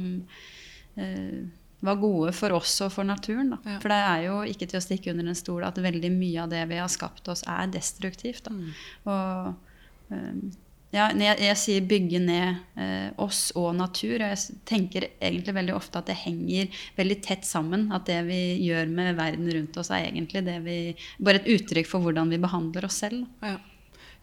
[0.96, 1.46] eh,
[1.80, 3.54] var gode for oss og for naturen.
[3.62, 3.78] Ja.
[3.82, 6.52] For det er jo ikke til å stikke under en stol at veldig mye av
[6.52, 8.50] det vi har skapt oss, er destruktivt.
[8.50, 8.72] Mm.
[9.06, 10.40] Og um,
[10.88, 14.22] ja, jeg, jeg, sier bygge ned eh, oss og natur.
[14.22, 17.90] Og jeg tenker egentlig veldig ofte at det henger veldig tett sammen.
[17.92, 20.78] At det vi gjør med verden rundt oss, er egentlig det vi,
[21.20, 23.28] bare et uttrykk for hvordan vi behandler oss selv.
[23.44, 23.58] Ja.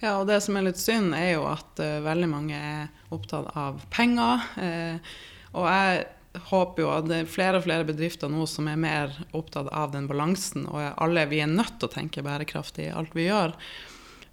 [0.01, 3.54] ja og det som er litt synd, er jo at uh, veldig mange er opptatt
[3.54, 4.49] av penger.
[4.58, 5.15] Uh,
[5.56, 6.06] og jeg
[6.49, 9.93] håper jo at det er flere og flere bedrifter nå som er mer opptatt av
[9.93, 10.65] den balansen.
[10.65, 13.54] Og alle vi er nødt til å tenke bærekraftig i alt vi gjør.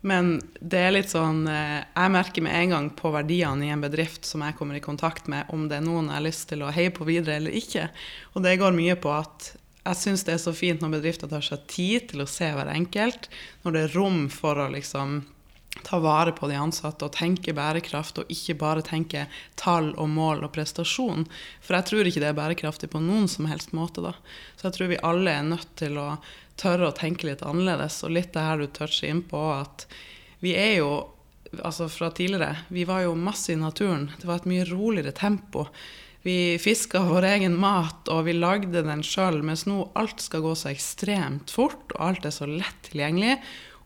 [0.02, 3.84] Men det er litt sånn eh, Jeg merker med en gang på verdiene i en
[3.84, 6.64] bedrift som jeg kommer i kontakt med, om det er noen jeg har lyst til
[6.66, 7.86] å heie på videre eller ikke.
[8.34, 11.42] Og det går mye på at jeg syns det er så fint når bedrifter tar
[11.42, 13.28] seg tid til å se hver enkelt,
[13.62, 15.22] når det er rom for å liksom
[15.82, 19.24] ta vare på de ansatte og tenke bærekraft, og ikke bare tenke
[19.58, 21.24] tall og mål og prestasjon.
[21.64, 24.04] For jeg tror ikke det er bærekraftig på noen som helst måte.
[24.04, 24.12] da.
[24.56, 26.08] Så jeg tror vi alle er nødt til å
[26.62, 28.00] tørre å tenke litt annerledes.
[28.06, 29.86] Og litt det her du toucher inn på, at
[30.42, 30.92] vi er jo
[31.60, 34.10] altså fra tidligere, vi var jo masse i naturen.
[34.20, 35.66] Det var et mye roligere tempo.
[36.22, 40.54] Vi fiska vår egen mat, og vi lagde den sjøl, mens nå alt skal gå
[40.56, 43.36] så ekstremt fort, og alt er så lett tilgjengelig.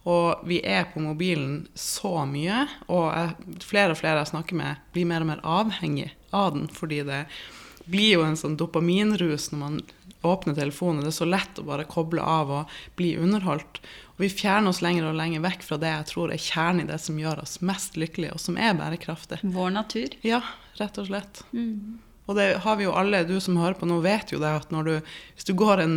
[0.07, 5.09] Og vi er på mobilen så mye, og flere og flere jeg snakker med, blir
[5.09, 7.25] mer og mer avhengig av den, fordi det
[7.87, 9.81] blir jo en sånn dopaminrus når man
[10.29, 11.05] åpner telefonen.
[11.05, 13.81] Det er så lett å bare koble av og bli underholdt.
[14.17, 16.91] Og vi fjerner oss lenger og lenger vekk fra det jeg tror er kjernen i
[16.91, 19.43] det som gjør oss mest lykkelige, og som er bærekraftig.
[19.57, 20.17] Vår natur.
[20.27, 20.43] Ja,
[20.81, 21.45] rett og slett.
[21.53, 21.99] Mm.
[22.27, 24.73] Og det har vi jo alle, du som hører på nå, vet jo det at
[24.75, 24.95] når du,
[25.37, 25.95] hvis du går en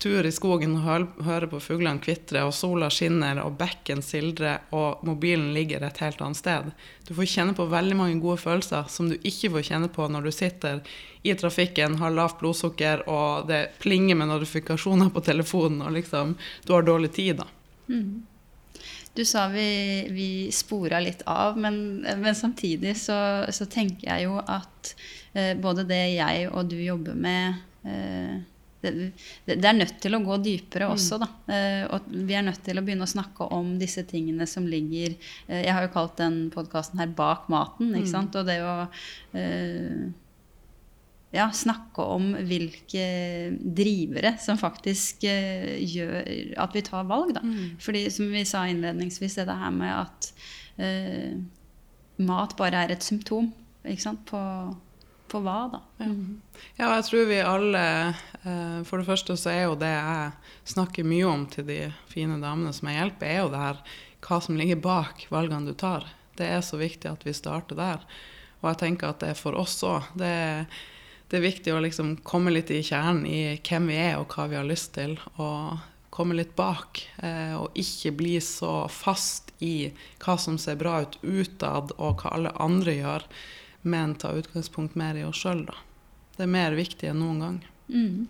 [0.00, 5.00] tur i skogen og hører på fuglene kvitre, og sola skinner, og bekken sildrer, og
[5.08, 6.70] mobilen ligger et helt annet sted
[7.08, 10.28] Du får kjenne på veldig mange gode følelser som du ikke får kjenne på når
[10.28, 10.82] du sitter
[11.24, 16.36] i trafikken, har lavt blodsukker, og det plinger med notifikasjoner på telefonen, og liksom
[16.68, 17.48] du har dårlig tid, da.
[17.88, 18.26] Mm.
[19.16, 23.18] Du sa vi, vi spora litt av, men, men samtidig så,
[23.52, 24.94] så tenker jeg jo at
[25.62, 28.40] både det jeg og du jobber med eh,
[28.80, 28.90] det,
[29.44, 30.92] det, er nødt til å gå dypere mm.
[30.94, 31.28] også, da.
[31.52, 35.18] Eh, og vi er nødt til å begynne å snakke om disse tingene som ligger
[35.52, 37.92] Jeg har jo kalt den podkasten her 'Bak maten'.
[37.92, 38.14] ikke mm.
[38.14, 38.40] sant?
[38.40, 38.74] Og det å
[41.30, 43.04] ja, snakke om hvilke
[43.60, 46.16] drivere som faktisk gjør
[46.58, 47.44] at vi tar valg, da.
[47.44, 47.76] Mm.
[47.78, 50.32] Fordi som vi sa innledningsvis, det her med at
[50.80, 51.36] uh,
[52.26, 53.52] mat bare er et symptom
[53.86, 54.40] ikke sant, på
[55.30, 55.80] på hva, da.
[56.02, 56.10] Ja.
[56.76, 56.90] ja.
[56.98, 57.82] jeg tror vi alle
[58.42, 62.40] eh, For det første så er jo det jeg snakker mye om til de fine
[62.42, 63.82] damene som jeg hjelper, er jo det her
[64.26, 66.04] hva som ligger bak valgene du tar.
[66.36, 68.02] Det er så viktig at vi starter der.
[68.60, 70.10] Og jeg tenker at det er for oss òg.
[70.20, 70.32] Det,
[71.30, 74.46] det, er viktig å liksom komme litt i kjernen i hvem vi er og hva
[74.50, 75.16] vi har lyst til.
[75.40, 75.80] Og
[76.12, 77.00] komme litt bak.
[77.24, 79.90] Eh, og ikke bli så fast i
[80.20, 83.26] hva som ser bra ut utad, og hva alle andre gjør
[83.82, 85.76] men ta utgangspunkt mer i oss sjøl, da.
[86.36, 87.56] Det er mer viktig enn noen gang.
[87.92, 88.28] Mm.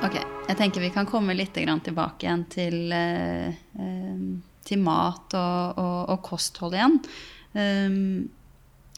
[0.00, 0.16] Ok,
[0.48, 4.22] jeg tenker vi kan komme litt tilbake igjen til, eh, eh,
[4.64, 7.00] til mat og, og, og, kosthold igjen.
[7.52, 8.30] Um,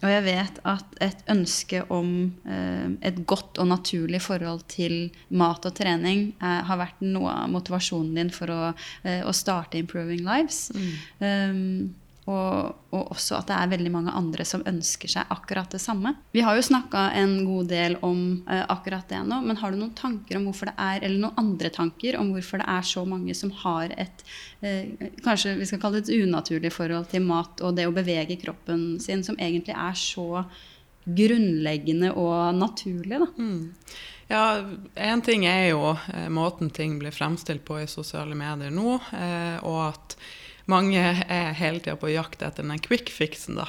[0.02, 2.10] og jeg vet at et ønske om
[2.42, 7.52] eh, et godt og naturlig forhold til mat og trening eh, har vært noe av
[7.54, 8.60] motivasjonen din for å,
[9.06, 10.64] eh, å starte Improving Lives.
[10.74, 10.92] Mm.
[11.22, 11.62] Um,
[12.30, 16.14] og, og, også at det er veldig mange andre som ønsker seg akkurat det samme.
[16.34, 19.80] Vi har jo snakka en god del om uh, akkurat det nå, men har du
[19.80, 23.02] noen tanker om hvorfor det er, eller noen andre tanker om hvorfor det er så
[23.08, 24.22] mange som har et
[24.62, 28.38] uh, kanskje vi skal kalle det et unaturlig forhold til mat og det å bevege
[28.44, 30.44] kroppen sin, som egentlig er så
[31.02, 33.18] grunnleggende og naturlig?
[33.18, 33.30] da?
[33.34, 33.72] Mm.
[34.30, 34.44] Ja,
[34.94, 39.58] Én ting er jo eh, måten ting blir fremstilt på i sosiale medier nå, eh,
[39.66, 40.16] og at
[40.70, 43.68] mange er hele tida på jakt etter den quick fixen, da.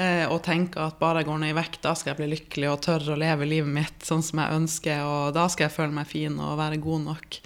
[0.00, 2.70] Eh, og tenker at bare jeg går ned i vekt, da skal jeg bli lykkelig
[2.70, 5.96] og tørre å leve livet mitt sånn som jeg ønsker, og da skal jeg føle
[5.98, 7.40] meg fin og være god nok.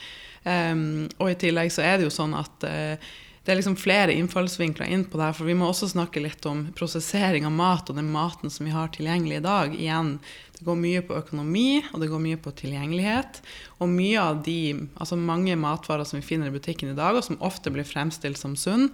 [0.46, 3.14] Um, og i tillegg så er det jo sånn at uh,
[3.46, 6.42] det er liksom flere innfallsvinkler inn på det her, for vi må også snakke litt
[6.50, 9.76] om prosessering av mat og den maten som vi har tilgjengelig i dag.
[9.78, 10.16] Igjen,
[10.56, 13.38] det går mye på økonomi, og det går mye på tilgjengelighet.
[13.78, 17.22] Og mye av de, altså mange matvarer som vi finner i butikken i dag, og
[17.22, 18.88] som ofte blir fremstilt som sunn,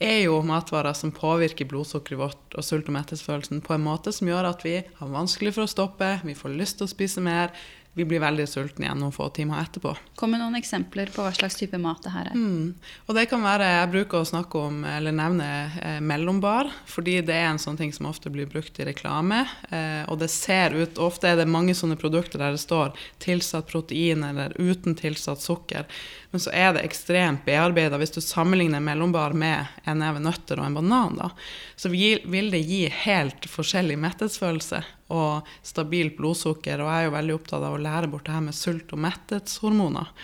[0.00, 4.30] er jo matvarer som påvirker blodsukkeret vårt og sult- og mettelsesfølelsen på en måte som
[4.30, 7.52] gjør at vi har vanskelig for å stoppe, vi får lyst til å spise mer,
[7.94, 9.92] vi blir veldig sultne igjen noen få timer etterpå.
[10.18, 12.36] Kom med noen eksempler på hva slags type mat det her er.
[12.38, 12.76] Mm.
[13.08, 15.48] Og det kan være, Jeg bruker å snakke om, eller nevne
[15.82, 19.42] eh, mellombar, fordi det er en sånn ting som ofte blir brukt i reklame.
[19.74, 23.66] Eh, og det ser ut, Ofte er det mange sånne produkter der det står tilsatt
[23.70, 25.88] protein eller uten tilsatt sukker.
[26.30, 27.98] Men så er det ekstremt bearbeida.
[27.98, 31.30] Hvis du sammenligner mellombar med en neve nøtter og en banan, da,
[31.76, 36.78] så vil det gi helt forskjellig metthetsfølelse og stabilt blodsukker.
[36.78, 39.02] Og jeg er jo veldig opptatt av å lære bort det her med sult- og
[39.02, 40.14] metthetshormoner.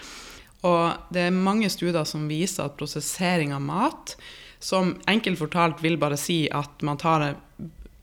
[0.67, 4.15] Og det er mange studier som viser at prosessering av mat,
[4.63, 7.33] som enkelt fortalt vil bare si at man tar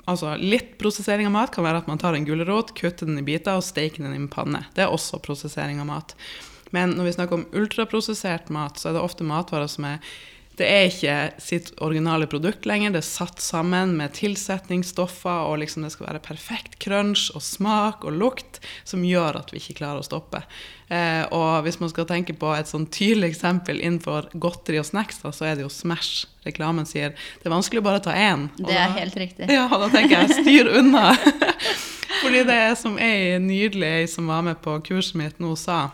[0.03, 3.23] Altså Litt prosessering av mat kan være at man tar en gulrot, kutter den i
[3.23, 4.65] biter og steker den i en panne.
[4.75, 6.11] Det er også prosessering av mat.
[6.73, 9.99] Men når vi snakker om ultraprosessert mat, så er det ofte matvarer som er
[10.53, 12.91] det er ikke sitt originale produkt lenger.
[12.93, 18.05] Det er satt sammen med tilsetningsstoffer, og liksom det skal være perfekt crunch og smak
[18.05, 20.43] og lukt som gjør at vi ikke klarer å stoppe.
[20.93, 25.23] Eh, og hvis man skal tenke på et sånn tydelig eksempel innenfor godteri og snacks,
[25.23, 26.27] da, så er det jo Smash.
[26.45, 28.45] Reklamen sier det er vanskelig å bare ta én.
[28.59, 29.49] Det er da, helt riktig.
[29.49, 31.15] Ja, da tenker jeg styr unna.
[32.21, 35.87] Fordi det som ei nydelig ei som var med på kurset mitt nå sa,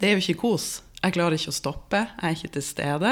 [0.00, 0.68] det er jo ikke kos.
[0.98, 3.10] Jeg klarer ikke å stoppe, jeg er ikke til stede.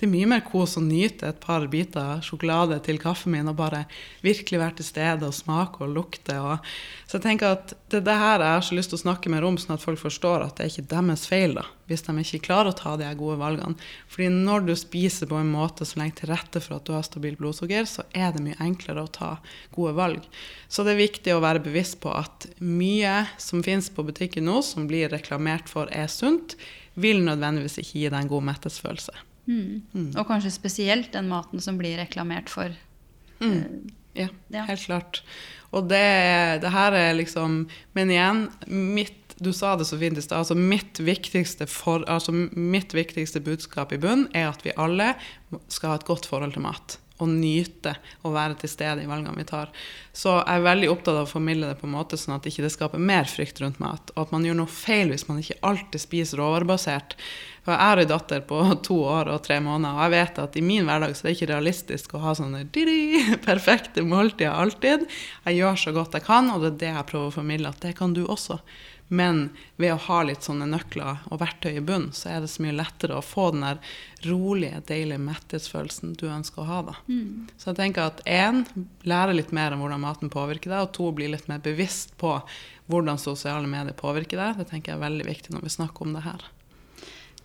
[0.00, 3.58] Det er mye mer kos å nyte et par biter sjokolade til kaffen min og
[3.58, 3.82] bare
[4.24, 6.32] virkelig være til stede og smake og lukte.
[6.40, 6.64] Og
[7.04, 9.32] så jeg tenker at det er det her jeg har så lyst til å snakke
[9.34, 12.14] mer om, sånn at folk forstår at det er ikke deres feil da, hvis de
[12.22, 13.76] ikke klarer å ta de gode valgene.
[14.14, 17.04] Fordi når du spiser på en måte som legger til rette for at du har
[17.04, 19.34] stabilt blodsukker, så er det mye enklere å ta
[19.76, 20.24] gode valg.
[20.72, 24.62] Så det er viktig å være bevisst på at mye som finnes på butikken nå,
[24.64, 26.56] som blir reklamert for er sunt,
[27.00, 29.14] vil nødvendigvis ikke gi deg en god mettelsesfølelse.
[29.46, 29.82] Mm.
[29.92, 30.08] Mm.
[30.16, 32.74] Og kanskje spesielt den maten som blir reklamert for.
[33.40, 33.52] Mm.
[33.52, 35.22] Uh, ja, ja, helt klart.
[35.76, 36.02] Og det,
[36.62, 40.38] det, her er liksom Men igjen, mitt, du sa det så fint i stad.
[40.38, 41.00] Altså mitt,
[42.06, 45.12] altså mitt viktigste budskap i bunn er at vi alle
[45.68, 47.94] skal ha et godt forhold til mat og nyte
[48.26, 49.72] å være til stede i valgene vi tar.
[50.16, 52.52] Så jeg er veldig opptatt av å formidle det på en måte sånn at det
[52.52, 55.58] ikke skaper mer frykt rundt mat, og at man gjør noe feil hvis man ikke
[55.66, 57.16] alltid spiser råvarebasert.
[57.66, 60.64] Jeg har en datter på to år og tre måneder, og jeg vet at i
[60.64, 62.62] min hverdag så er det ikke realistisk å ha sånne
[63.46, 65.08] perfekte måltider alltid.
[65.48, 67.82] Jeg gjør så godt jeg kan, og det er det jeg prøver å formidle, at
[67.82, 68.60] det kan du også.
[69.08, 72.64] Men ved å ha litt sånne nøkler og verktøy i bunn, så er det så
[72.64, 73.78] mye lettere å få den der
[74.26, 76.80] rolige, deilige metthetsfølelsen du ønsker å ha.
[76.88, 76.96] da.
[77.06, 77.46] Mm.
[77.54, 78.64] Så jeg tenker at én,
[79.06, 82.34] lære litt mer om hvordan maten påvirker deg, og to, bli litt mer bevisst på
[82.90, 84.60] hvordan sosiale medier påvirker deg.
[84.60, 86.50] Det tenker jeg er veldig viktig når vi snakker om det her.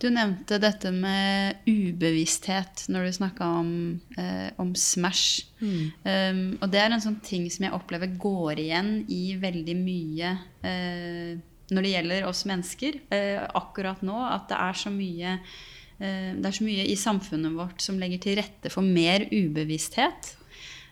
[0.01, 3.69] Du nevnte dette med ubevissthet når du snakka om,
[4.17, 5.45] eh, om, Smash.
[5.59, 5.91] Mm.
[6.01, 10.31] Um, og det er en sånn ting som jeg opplever går igjen i veldig mye
[10.65, 11.37] eh,
[11.71, 16.49] når det gjelder oss mennesker eh, akkurat nå, at det er så mye eh, det
[16.49, 20.35] er så mye i samfunnet vårt som legger til rette for mer ubevissthet.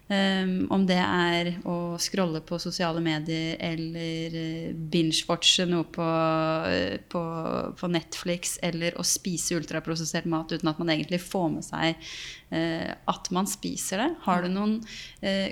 [0.10, 6.96] Um, om det er å scrolle på sosiale medier eller uh, binge-watche noe på, uh,
[7.13, 7.22] på,
[7.78, 12.10] på, Netflix, eller å spise ultraprosessert mat uten at man egentlig får med seg
[12.50, 14.10] uh, at man spiser det.
[14.26, 14.80] Har du noen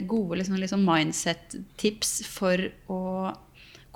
[0.10, 3.04] gode liksom, liksom mindset-tips for å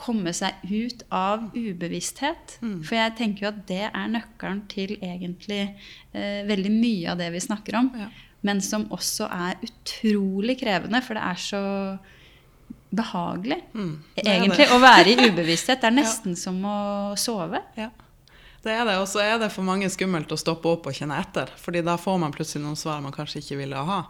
[0.02, 2.58] komme seg ut av ubevissthet.
[2.66, 2.80] Mm.
[2.88, 7.30] For jeg tenker jo at det er nøkkelen til egentlig eh, veldig mye av det
[7.36, 7.92] vi snakker om.
[8.02, 8.10] Ja.
[8.48, 11.64] Men som også er utrolig krevende, for det er så
[12.92, 15.80] behagelig mm, egentlig å være i ubevissthet.
[15.84, 16.42] Det er nesten ja.
[16.44, 16.80] som å
[17.20, 17.62] sove.
[17.78, 17.92] Ja.
[18.62, 18.98] Det er det.
[19.02, 21.50] Og så er det for mange skummelt å stoppe opp og kjenne etter.
[21.58, 24.02] fordi da får man plutselig noen svar man kanskje ikke ville ha.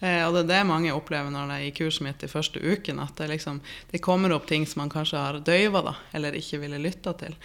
[0.00, 2.60] Eh, og det er det mange opplever når det er i kurset mitt de første
[2.60, 6.36] ukene, at det, liksom, det kommer opp ting som man kanskje har døyva da, eller
[6.36, 7.36] ikke ville lytta til.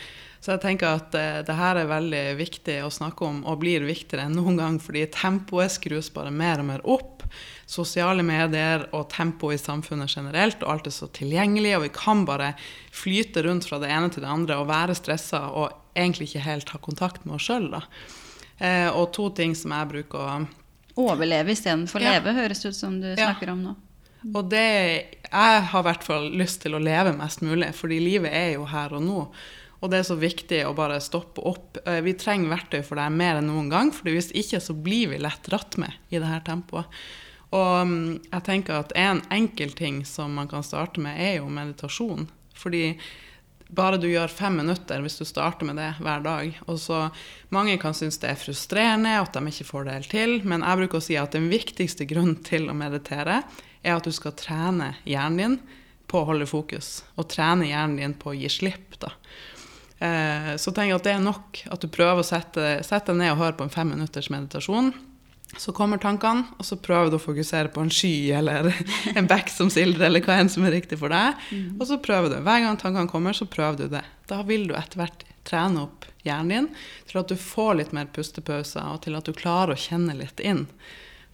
[0.41, 3.85] Så jeg tenker at eh, det her er veldig viktig å snakke om, og blir
[3.87, 7.23] viktigere enn noen gang, fordi tempoet skrus bare mer og mer opp.
[7.71, 12.25] Sosiale medier og tempo i samfunnet generelt, og alt er så tilgjengelig, og vi kan
[12.27, 12.51] bare
[12.91, 16.73] flyte rundt fra det ene til det andre og være stressa og egentlig ikke helt
[16.75, 17.69] ha kontakt med oss sjøl.
[18.59, 20.33] Eh, og to ting som jeg bruker å
[20.99, 22.17] Overleve istedenfor ja.
[22.17, 23.77] leve, høres det ut som du snakker om nå.
[24.35, 24.67] Og det
[25.31, 28.67] Jeg har i hvert fall lyst til å leve mest mulig, fordi livet er jo
[28.69, 29.23] her og nå.
[29.81, 31.79] Og det er så viktig å bare stoppe opp.
[31.87, 35.09] Eh, vi trenger verktøy for det mer enn noen gang, for hvis ikke så blir
[35.09, 37.01] vi lett dratt med i det her tempoet.
[37.51, 41.49] Og mm, jeg tenker at en enkel ting som man kan starte med, er jo
[41.51, 42.29] meditasjon.
[42.53, 42.93] Fordi
[43.71, 46.57] bare du gjør fem minutter hvis du starter med det hver dag.
[46.67, 47.09] Og så
[47.51, 50.79] Mange kan synes det er frustrerende at de ikke får det helt til, men jeg
[50.79, 53.41] bruker å si at den viktigste grunnen til å meditere
[53.81, 55.57] er at du skal trene hjernen din
[56.07, 58.99] på å holde fokus, og trene hjernen din på å gi slipp.
[59.03, 59.11] da.
[59.99, 63.35] Eh, så tenk at det er nok at du prøver å sette, sette deg ned
[63.35, 64.93] og høre på en fem minutters meditasjon
[65.57, 68.71] så kommer tankene, og så prøver du å fokusere på en sky eller
[69.17, 71.41] en bekk som sildrer, eller hva enn som er riktig for deg.
[71.51, 71.75] Mm.
[71.77, 72.37] Og så prøver du.
[72.45, 74.05] Hver gang tankene kommer, så prøver du det.
[74.31, 76.67] Da vil du etter hvert trene opp hjernen din
[77.09, 80.39] til at du får litt mer pustepauser, og til at du klarer å kjenne litt
[80.39, 80.67] inn.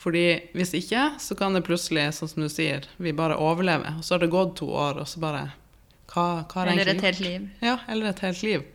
[0.01, 0.25] Fordi
[0.55, 3.97] hvis ikke, så kan det plutselig, sånn som du sier, vi bare overlever.
[3.97, 5.47] Og så har det gått to år, og så bare
[6.13, 6.73] hva, hva gjort?
[6.73, 7.47] Eller et helt liv.
[7.65, 8.67] Ja, eller et helt liv.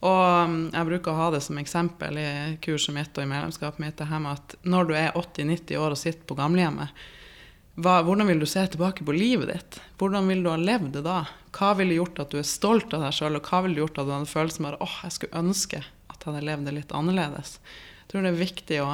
[0.00, 2.28] Og um, jeg bruker å ha det som eksempel i
[2.64, 5.96] kurset mitt og i medlemskapet mitt det her med at når du er 80-90 år
[5.96, 7.02] og sitter på gamlehjemmet,
[7.80, 9.78] hva, hvordan vil du se tilbake på livet ditt?
[10.00, 11.22] Hvordan vil du ha levd det da?
[11.56, 14.08] Hva ville gjort at du er stolt av deg sjøl, og hva ville gjort at
[14.08, 17.56] du hadde følelsen at åh, jeg skulle ønske at jeg hadde levd det litt annerledes?
[18.00, 18.90] Jeg tror det er viktig å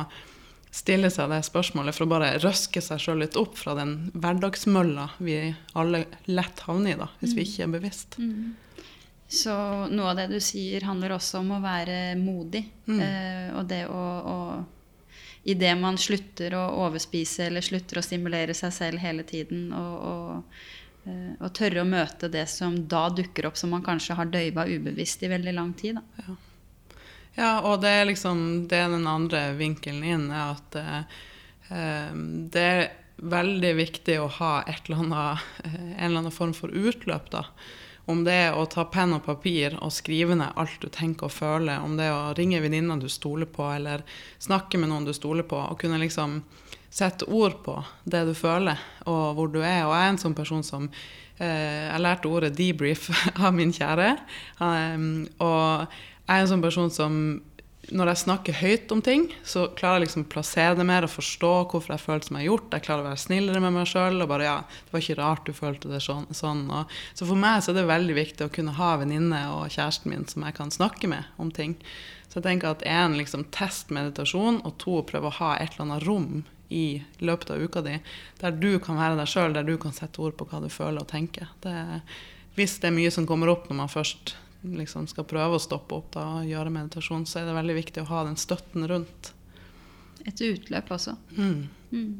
[0.76, 5.08] stille seg det spørsmålet for å bare røske seg sjøl litt opp fra den hverdagsmølla
[5.24, 5.38] vi
[5.78, 8.18] alle lett havner i, da, hvis vi ikke er bevisst.
[8.20, 8.54] Mm.
[9.28, 9.52] Så
[9.90, 12.62] noe av det du sier, handler også om å være modig.
[12.86, 12.98] Mm.
[13.02, 14.38] Eh, og det å, å
[15.46, 20.56] Idet man slutter å overspise eller slutter å stimulere seg selv hele tiden, og, og,
[21.06, 24.64] eh, og tørre å møte det som da dukker opp, som man kanskje har døyva
[24.66, 26.02] ubevisst i veldig lang tid.
[26.18, 26.34] Ja.
[27.36, 32.14] Ja, og det er liksom det er den andre vinkelen inn, er at eh,
[32.50, 37.30] det er veldig viktig å ha et eller annet, en eller annen form for utløp,
[37.32, 37.46] da.
[38.06, 41.34] Om det er å ta penn og papir og skrive ned alt du tenker og
[41.34, 44.04] føler, om det er å ringe venninna du stoler på, eller
[44.38, 46.38] snakke med noen du stoler på, og kunne liksom
[46.96, 47.76] sette ord på
[48.06, 48.78] det du føler,
[49.10, 49.84] og hvor du er.
[49.88, 53.10] Og jeg er en sånn person som eh, Jeg lærte ordet debrief
[53.44, 54.14] av min kjære.
[54.62, 55.90] Um, og
[56.26, 57.20] jeg er en sånn person som
[57.94, 61.12] når jeg snakker høyt om ting, så klarer jeg liksom å plassere det mer og
[61.12, 62.74] forstå hvorfor jeg føler som jeg har gjort.
[62.74, 64.18] Jeg klarer å være snillere med meg sjøl.
[64.42, 66.26] Ja, det var ikke rart du følte det sånn.
[66.34, 66.64] sånn.
[67.14, 70.26] Så for meg så er det veldig viktig å kunne ha venninne og kjæresten min
[70.30, 71.76] som jeg kan snakke med om ting.
[72.26, 75.86] Så jeg tenker at én liksom test meditasjon, og to prøve å ha et eller
[75.86, 78.00] annet rom i løpet av uka di
[78.40, 81.04] der du kan være deg sjøl, der du kan sette ord på hva du føler
[81.04, 81.54] og tenker.
[81.62, 81.76] Det,
[82.58, 84.34] hvis det er mye som kommer opp når man først
[84.74, 88.02] liksom skal prøve å stoppe opp da, og gjøre meditasjon, så er det veldig viktig
[88.02, 89.32] å ha den støtten rundt.
[90.26, 91.14] Et utløp også.
[91.36, 91.68] Mm.
[91.92, 92.12] Mm.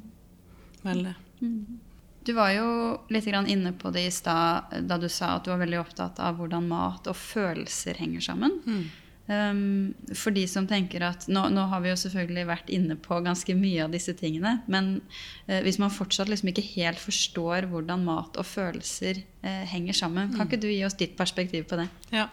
[0.86, 1.14] Veldig.
[1.40, 1.80] Mm.
[2.26, 2.68] Du var jo
[3.14, 6.38] litt inne på det i stad da du sa at du var veldig opptatt av
[6.40, 8.56] hvordan mat og følelser henger sammen.
[8.66, 8.86] Mm.
[9.26, 13.16] Um, for de som tenker at nå, nå, har vi jo selvfølgelig vært inne på
[13.24, 15.00] ganske mye av disse tingene, men
[15.48, 20.30] uh, hvis man fortsatt liksom ikke helt forstår hvordan mat og følelser uh, henger sammen,
[20.30, 20.46] kan Mm.
[20.46, 21.88] ikke du gi oss ditt perspektiv på det?
[22.14, 22.28] Ja.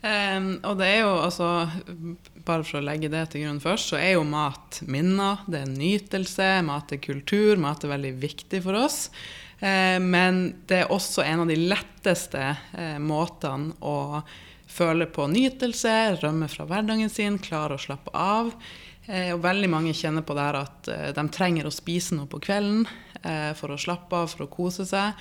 [0.00, 1.68] um, og det er jo altså
[2.46, 5.74] Bare for å legge det til grunn først, så er jo mat minner, det er
[5.76, 9.10] nytelse, mat er kultur, mat er veldig viktig for oss.
[9.60, 12.40] Uh, men det er også en av de letteste
[12.72, 14.22] eh, måtene å
[14.70, 15.92] føle på nytelse,
[16.22, 18.52] rømme fra hverdagen sin, klare å slappe av.
[19.10, 22.30] Eh, og veldig mange kjenner på det her at eh, de trenger å spise noe
[22.30, 22.84] på kvelden
[23.22, 25.18] eh, for å slappe av, for å kose seg.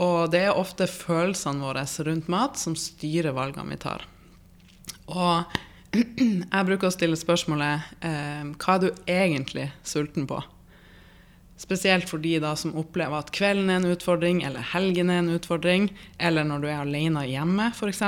[0.00, 4.06] Og det er ofte følelsene våre rundt mat som styrer valgene vi tar.
[5.12, 5.58] Og
[5.92, 10.38] jeg bruker å stille spørsmålet hva er du egentlig sulten på?
[11.62, 15.30] Spesielt for de da som opplever at kvelden er en utfordring, eller helgen er en
[15.36, 18.02] utfordring, eller når du er alene hjemme f.eks.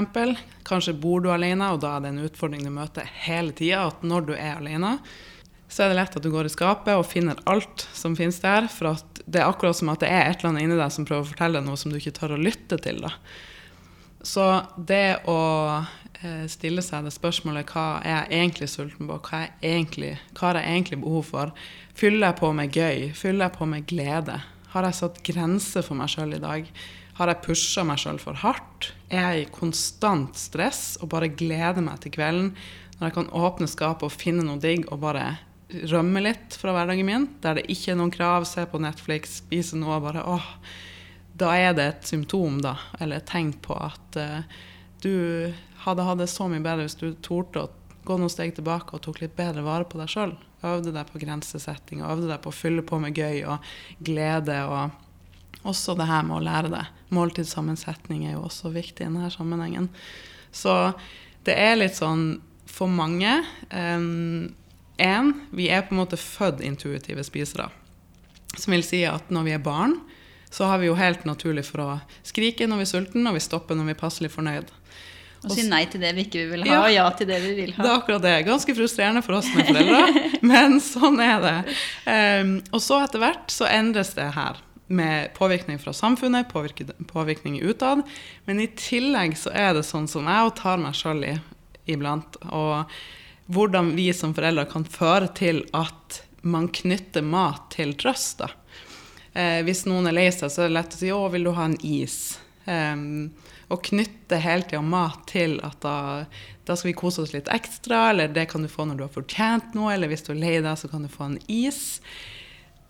[0.66, 3.84] Kanskje bor du alene, og da er det en utfordring du møter hele tida.
[3.92, 4.96] At når du er alene,
[5.70, 8.66] så er det lett at du går i skapet og finner alt som finnes der.
[8.72, 11.22] For det er akkurat som at det er et eller annet inni deg som prøver
[11.22, 13.04] å fortelle deg noe som du ikke tør å lytte til.
[13.06, 13.14] da.
[14.24, 14.44] Så
[14.88, 15.40] det å
[16.24, 20.58] eh, stille seg det spørsmålet hva er jeg egentlig sulten på, hva, er egentlig, har
[20.58, 21.54] jeg egentlig behov for?
[21.94, 23.10] Fyller jeg på med gøy?
[23.16, 24.38] Fyller jeg på med glede?
[24.72, 26.70] Har jeg satt grenser for meg sjøl i dag?
[27.18, 28.94] Har jeg pusha meg sjøl for hardt?
[29.12, 32.54] Er jeg i konstant stress og bare gleder meg til kvelden?
[32.96, 35.36] Når jeg kan åpne skapet og finne noe digg og bare
[35.90, 39.78] rømme litt fra hverdagen min, der det ikke er noen krav, se på Netflix, spise
[39.78, 40.50] noe og bare åh,
[41.34, 44.60] da er det et symptom, da, eller et tegn på at uh,
[45.02, 45.52] du
[45.84, 47.72] hadde hatt det så mye bedre hvis du torde å
[48.04, 50.34] gå noen steg tilbake og tok litt bedre vare på deg sjøl.
[50.64, 53.64] Øvde deg på grensesetting, øvde deg på å fylle på med gøy og
[54.04, 54.56] glede.
[54.64, 56.84] Og også det her med å lære det.
[57.16, 59.90] Måltidssammensetning er jo også viktig i denne sammenhengen.
[60.52, 60.72] Så
[61.44, 62.38] det er litt sånn
[62.70, 63.40] for mange
[64.94, 67.66] Én, vi er på en måte født intuitive spisere.
[68.54, 69.96] Som vil si at når vi er barn,
[70.54, 71.90] så har vi jo helt naturlig for å
[72.26, 74.68] skrike når vi er sulten, og vi stopper når vi er passelig fornøyd.
[75.44, 76.76] Og si nei til det vi ikke vil ha, Ja.
[76.86, 77.82] og ja til det vi vil ha.
[77.82, 78.34] Det er akkurat det.
[78.46, 81.56] Ganske frustrerende for oss som er foreldre, men sånn er det.
[82.08, 84.62] Um, og så etter hvert så endres det her.
[84.94, 86.48] Med påvirkning fra samfunnet,
[87.10, 88.02] påvirkning utad.
[88.48, 91.34] Men i tillegg så er det sånn som jeg og tar meg sjøl i
[91.92, 92.36] iblant.
[92.48, 92.88] Og
[93.52, 98.38] hvordan vi som foreldre kan føre til at man knytter mat til trøst.
[98.44, 98.48] da.
[99.34, 101.52] Eh, hvis noen er lei seg, så er det lett å si 'Å, vil du
[101.56, 103.34] ha en is?' Um,
[103.68, 106.24] og knytte hele tida mat til at da,
[106.64, 109.12] da skal vi kose oss litt ekstra, eller det kan du få når du har
[109.12, 112.00] fortjent noe, eller hvis du er lei deg, så kan du få en is.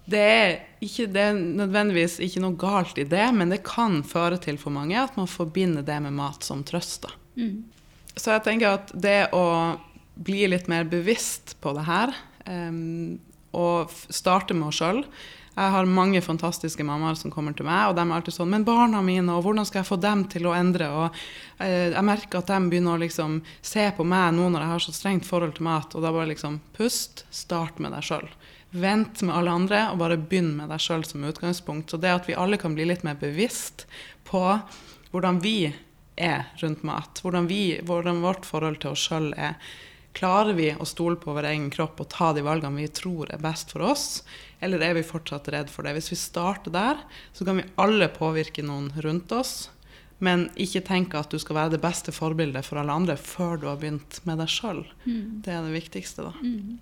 [0.06, 4.38] Det er, ikke, det er nødvendigvis ikke noe galt i det, men det kan føre
[4.38, 7.08] til for mange at man forbinder det med mat som trøst.
[7.34, 7.64] Mm.
[8.14, 9.46] Så jeg tenker at det å
[10.14, 12.14] bli litt mer bevisst på det her,
[12.46, 13.16] um,
[13.54, 15.02] og starte med oss sjøl
[15.54, 18.64] Jeg har mange fantastiske mammaer som kommer til meg, og de er alltid sånn 'Men
[18.66, 21.14] barna mine, og hvordan skal jeg få dem til å endre?' Og
[21.60, 24.82] eh, jeg merker at de begynner å liksom se på meg nå når jeg har
[24.82, 28.28] så strengt forhold til mat, og da bare liksom Pust, start med deg sjøl.
[28.72, 31.90] Vent med alle andre, og bare begynn med deg sjøl som utgangspunkt.
[31.90, 33.86] Så det at vi alle kan bli litt mer bevisst
[34.24, 34.60] på
[35.12, 35.72] hvordan vi
[36.16, 39.54] er rundt mat, hvordan, vi, hvordan vårt forhold til oss sjøl er.
[40.14, 43.42] Klarer vi å stole på vår egen kropp og ta de valgene vi tror er
[43.42, 44.22] best for oss,
[44.64, 45.94] eller er vi fortsatt redd for det?
[45.98, 47.04] Hvis vi starter der,
[47.36, 49.54] så kan vi alle påvirke noen rundt oss.
[50.24, 53.68] Men ikke tenk at du skal være det beste forbildet for alle andre før du
[53.68, 54.84] har begynt med deg sjøl.
[55.04, 55.40] Mm.
[55.44, 56.34] Det er det viktigste, da.
[56.40, 56.78] Mm.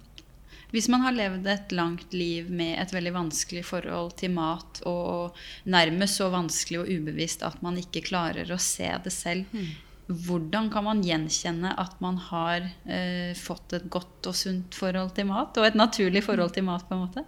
[0.72, 5.36] Hvis man har levd et langt liv med et veldig vanskelig forhold til mat, og
[5.68, 10.14] nærmest så vanskelig og ubevisst at man ikke klarer å se det selv, mm.
[10.24, 15.28] hvordan kan man gjenkjenne at man har eh, fått et godt og sunt forhold til
[15.28, 15.60] mat?
[15.60, 17.26] Og et naturlig forhold til mat, på en måte?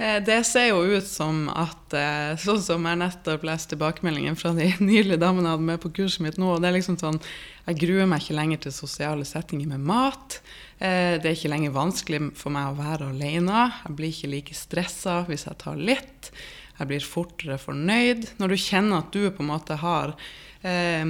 [0.00, 4.54] Eh, det ser jo ut som at eh, Sånn som jeg nettopp leste tilbakemeldingen fra
[4.56, 6.54] de nydelige damene jeg hadde med på kurset mitt nå.
[6.56, 7.20] det er liksom sånn,
[7.66, 10.40] Jeg gruer meg ikke lenger til sosiale settinger med mat.
[10.78, 13.66] Eh, det er ikke lenger vanskelig for meg å være alene.
[13.84, 16.32] Jeg blir ikke like stressa hvis jeg tar litt.
[16.78, 18.30] Jeg blir fortere fornøyd.
[18.40, 20.16] Når du kjenner at du på en måte har
[20.64, 21.04] eh,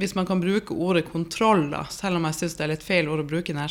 [0.00, 3.10] hvis man kan bruke ordet kontroll, da, selv om jeg syns det er litt feil
[3.12, 3.68] ord å bruke i denne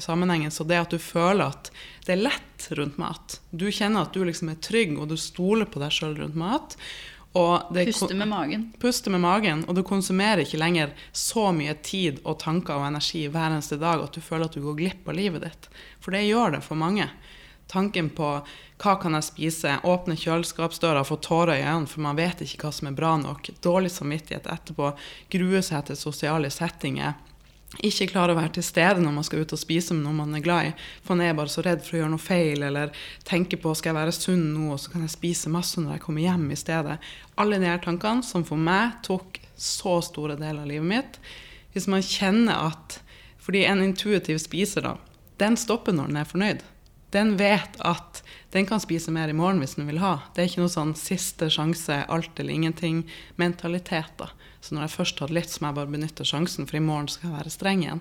[0.00, 1.70] sammenhengen, så det at du føler at
[2.06, 5.68] det er lett rundt mat Du kjenner at du liksom er trygg, og du stoler
[5.68, 6.78] på deg sjøl rundt mat.
[7.92, 8.64] puste med magen.
[8.80, 13.26] Puste med magen, og du konsumerer ikke lenger så mye tid og tanker og energi
[13.28, 15.68] hver eneste dag at du føler at du går glipp av livet ditt.
[16.00, 17.10] For det gjør det for mange
[17.68, 18.32] tanken på
[18.78, 22.74] hva kan jeg spise, åpne kjøleskapsdøra, få tårer i øynene, for man vet ikke hva
[22.74, 24.92] som er bra nok, dårlig samvittighet etterpå,
[25.32, 27.18] grue seg til sosiale settinger.
[27.84, 30.38] Ikke klare å være til stede når man skal ut og spise med noen man
[30.38, 30.76] er glad i.
[31.04, 32.94] For man er bare så redd for å gjøre noe feil, eller
[33.28, 36.04] tenke på skal jeg være sunn nå, og så kan jeg spise masse når jeg
[36.06, 36.96] kommer hjem i stedet.
[37.36, 41.20] Alle de her tankene som for meg tok så store deler av livet mitt.
[41.74, 43.02] Hvis man kjenner at
[43.48, 44.90] Fordi en intuitiv spiser, da,
[45.40, 46.64] den stopper når den er fornøyd
[47.14, 50.18] den vet at den kan spise mer i morgen hvis den vil ha.
[50.34, 54.16] Det er ikke noe sånn siste sjanse, alt eller ingenting-mentalitet.
[54.20, 54.30] da.
[54.60, 57.08] Så når jeg først har litt, så må jeg bare benytte sjansen, for i morgen
[57.12, 58.00] skal jeg være streng igjen.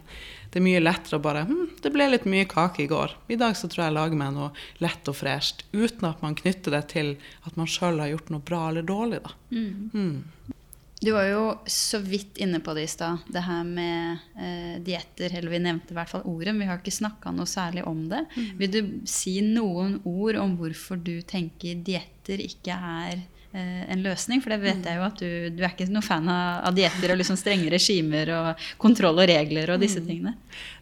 [0.52, 3.14] Det er mye lettere å bare hm, det ble litt mye kake i går.
[3.32, 4.50] I dag så tror jeg jeg lager meg noe
[4.84, 5.66] lett og fresht.
[5.76, 7.14] Uten at man knytter det til
[7.48, 9.36] at man sjøl har gjort noe bra eller dårlig, da.
[9.54, 9.92] Mm.
[9.94, 10.56] Mm.
[11.02, 15.30] Du var jo så vidt inne på det i stad, det her med eh, dietter.
[15.30, 18.08] Eller vi nevnte i hvert fall ordet, men vi har ikke snakka noe særlig om
[18.10, 18.24] det.
[18.34, 18.48] Mm.
[18.62, 18.80] Vil du
[19.10, 24.42] si noen ord om hvorfor du tenker dietter ikke er eh, en løsning?
[24.42, 24.90] For det vet mm.
[24.90, 27.70] jeg jo at du, du er ikke noen fan av, av dietter og liksom strenge
[27.78, 30.10] regimer og kontroll og regler og disse mm.
[30.10, 30.34] tingene.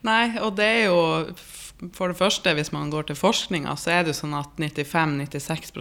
[0.07, 0.99] Nei, og det er jo
[1.91, 5.75] for det første, hvis man går til forskninga, så er det jo sånn at 95-96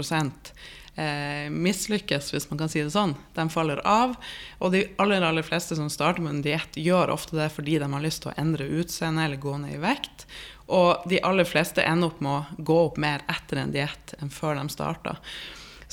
[0.97, 3.15] eh, mislykkes, hvis man kan si det sånn.
[3.37, 4.17] De faller av.
[4.61, 7.91] Og de aller, aller fleste som starter med en diett, gjør ofte det fordi de
[7.93, 10.27] har lyst til å endre utseende eller gå ned i vekt.
[10.73, 14.33] Og de aller fleste ender opp med å gå opp mer etter en diett enn
[14.33, 15.19] før de starta.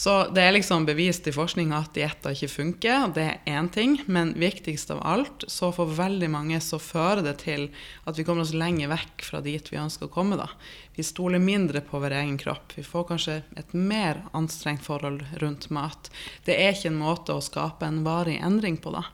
[0.02, 3.68] Så det er liksom bevist i forskning at dietter ikke funker, og det er én
[3.70, 4.00] ting.
[4.10, 7.68] Men viktigst av alt, så for veldig mange så fører det til
[8.10, 10.40] at vi kommer oss lenger vekk fra dit vi ønsker å komme.
[10.42, 10.50] da.
[10.98, 12.74] Vi stoler mindre på vår egen kropp.
[12.80, 16.10] Vi får kanskje et mer anstrengt forhold rundt mat.
[16.50, 19.06] Det er ikke en måte å skape en varig endring på, da.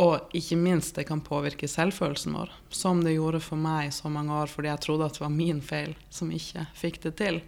[0.00, 4.08] Og ikke minst, det kan påvirke selvfølelsen vår, som det gjorde for meg i så
[4.08, 7.44] mange år fordi jeg trodde at det var min feil som ikke fikk det til.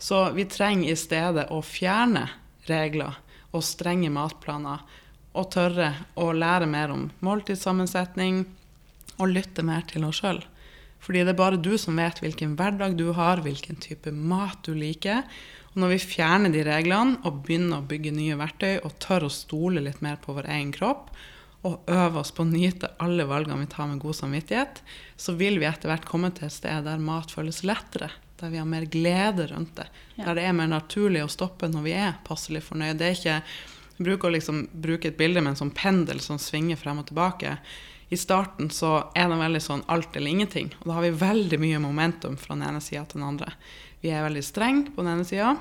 [0.00, 2.24] Så vi trenger i stedet å fjerne
[2.68, 3.18] regler
[3.52, 4.80] og strenge matplaner
[5.36, 8.46] og tørre å lære mer om måltidssammensetning
[9.20, 10.40] og lytte mer til oss sjøl.
[11.00, 14.72] Fordi det er bare du som vet hvilken hverdag du har, hvilken type mat du
[14.76, 15.22] liker.
[15.72, 19.32] Og når vi fjerner de reglene og begynner å bygge nye verktøy og tør å
[19.32, 21.12] stole litt mer på vår egen kropp,
[21.60, 24.80] og øve oss på å nyte alle valgene vi tar med god samvittighet,
[25.20, 28.08] så vil vi etter hvert komme til et sted der mat føles lettere
[28.40, 29.86] der vi har mer glede rundt det.
[30.16, 30.24] Ja.
[30.28, 32.98] Der det er mer naturlig å stoppe når vi er passelig fornøyd.
[33.00, 33.38] Det er ikke,
[34.00, 37.58] bruk å liksom bruke et bilde med en sånn pendel som svinger frem og tilbake.
[38.10, 40.72] I starten så er det veldig sånn alt eller ingenting.
[40.80, 43.52] Og da har vi veldig mye momentum fra den ene sida til den andre.
[44.02, 45.52] Vi er veldig strenge på den ene sida.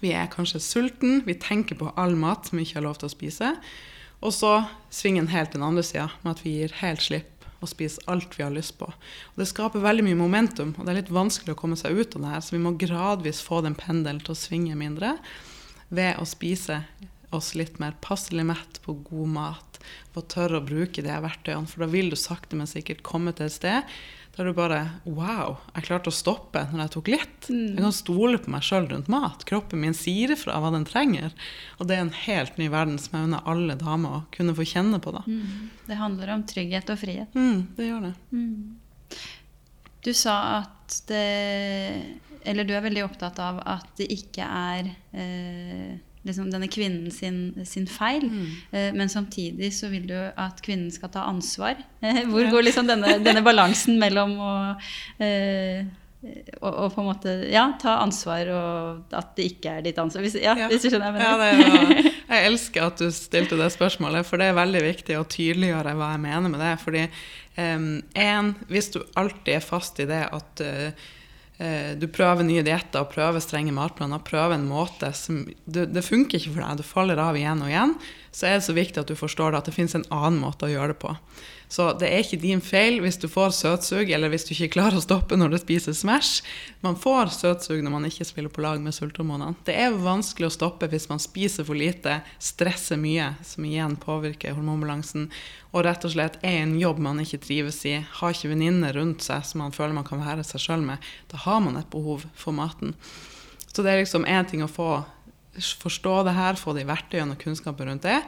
[0.00, 1.24] Vi er kanskje sulten.
[1.26, 3.50] Vi tenker på all mat som vi ikke har lov til å spise.
[4.24, 4.52] Og så
[4.94, 8.02] svinger den helt til den andre sida, med at vi gir helt slipp og spise
[8.10, 8.88] alt vi har lyst på.
[8.88, 12.16] Og det skaper veldig mye momentum, og det er litt vanskelig å komme seg ut
[12.16, 15.16] av det her, så vi må gradvis få den pendelen til å svinge mindre
[15.94, 16.82] ved å spise
[17.34, 19.80] oss litt mer passelig mett på god mat,
[20.14, 23.48] og tørre å bruke de verktøyene, for da vil du sakte, men sikkert komme til
[23.48, 23.96] et sted
[24.36, 27.48] der du bare Wow, jeg klarte å stoppe når jeg tok litt.
[27.48, 27.76] Mm.
[27.76, 29.44] Jeg kan stole på meg sjøl rundt mat.
[29.48, 31.34] Kroppen min sier ifra hva den trenger.
[31.78, 34.66] Og det er en helt ny verden som jeg unner alle damer å kunne få
[34.74, 35.14] kjenne på.
[35.14, 35.22] da.
[35.28, 35.70] Mm.
[35.86, 37.38] Det handler om trygghet og frihet.
[37.38, 38.14] Mm, det gjør det.
[38.34, 39.20] Mm.
[40.04, 41.26] Du sa at det
[42.44, 45.94] Eller du er veldig opptatt av at det ikke er eh,
[46.24, 48.24] liksom denne kvinnen sin, sin feil.
[48.28, 48.46] Mm.
[48.70, 51.76] Eh, men samtidig så vil du at kvinnen skal ta ansvar.
[52.00, 54.54] Eh, hvor går liksom denne, denne balansen mellom å
[55.22, 55.84] eh,
[56.24, 60.24] og, og, på en måte ja, ta ansvar, og at det ikke er ditt ansvar.
[60.24, 60.68] Hvis, ja, ja.
[60.72, 61.98] hvis du skjønner hva jeg mener.
[62.00, 65.92] Ja, jeg elsker at du stilte det spørsmålet, for det er veldig viktig å tydeliggjøre
[65.98, 66.70] hva jeg mener med det.
[66.80, 67.04] Fordi
[67.58, 67.90] um,
[68.24, 71.12] en, hvis du alltid er fast i det at uh,
[71.54, 76.56] du prøver nye dietter, prøver strenge matplaner, prøver en måte som det, det, funker ikke
[76.56, 77.92] for deg, du faller av igjen og igjen,
[78.34, 80.72] så er det så viktig at du forstår at det finnes en annen måte å
[80.72, 81.14] gjøre det på.
[81.74, 85.00] Så det er ikke din feil hvis du får søtsug, eller hvis du ikke klarer
[85.00, 86.44] å stoppe når du spiser Smash.
[86.86, 89.56] Man får søtsug når man ikke spiller på lag med sulthormonene.
[89.66, 94.54] Det er vanskelig å stoppe hvis man spiser for lite, stresser mye, som igjen påvirker
[94.54, 95.26] hormonbalansen,
[95.74, 99.26] og rett og slett er en jobb man ikke trives i, har ikke venninner rundt
[99.26, 101.02] seg som man føler man kan være seg sjøl med.
[101.32, 102.94] Da har man et behov for maten.
[103.66, 104.92] Så det er liksom én ting å få
[105.82, 108.20] forstå det her, få de verktøyene og kunnskapen rundt det.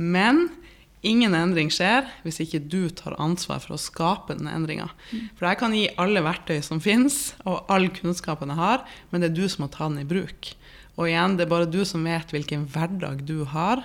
[0.00, 0.46] Men
[1.04, 4.88] Ingen endring skjer hvis ikke du tar ansvar for å skape den endringa.
[5.36, 9.30] For jeg kan gi alle verktøy som fins, og all kunnskapen jeg har, men det
[9.30, 10.54] er du som må ta den i bruk.
[10.96, 13.84] Og igjen, det er bare du som vet hvilken hverdag du har,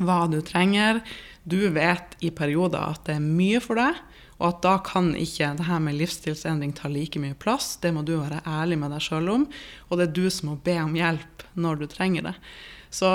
[0.00, 1.02] hva du trenger.
[1.44, 4.00] Du vet i perioder at det er mye for deg,
[4.40, 7.76] og at da kan ikke det her med livsstilsendring ta like mye plass.
[7.78, 9.46] Det må du være ærlig med deg sjøl om,
[9.88, 12.34] og det er du som må be om hjelp når du trenger det.
[12.90, 13.14] Så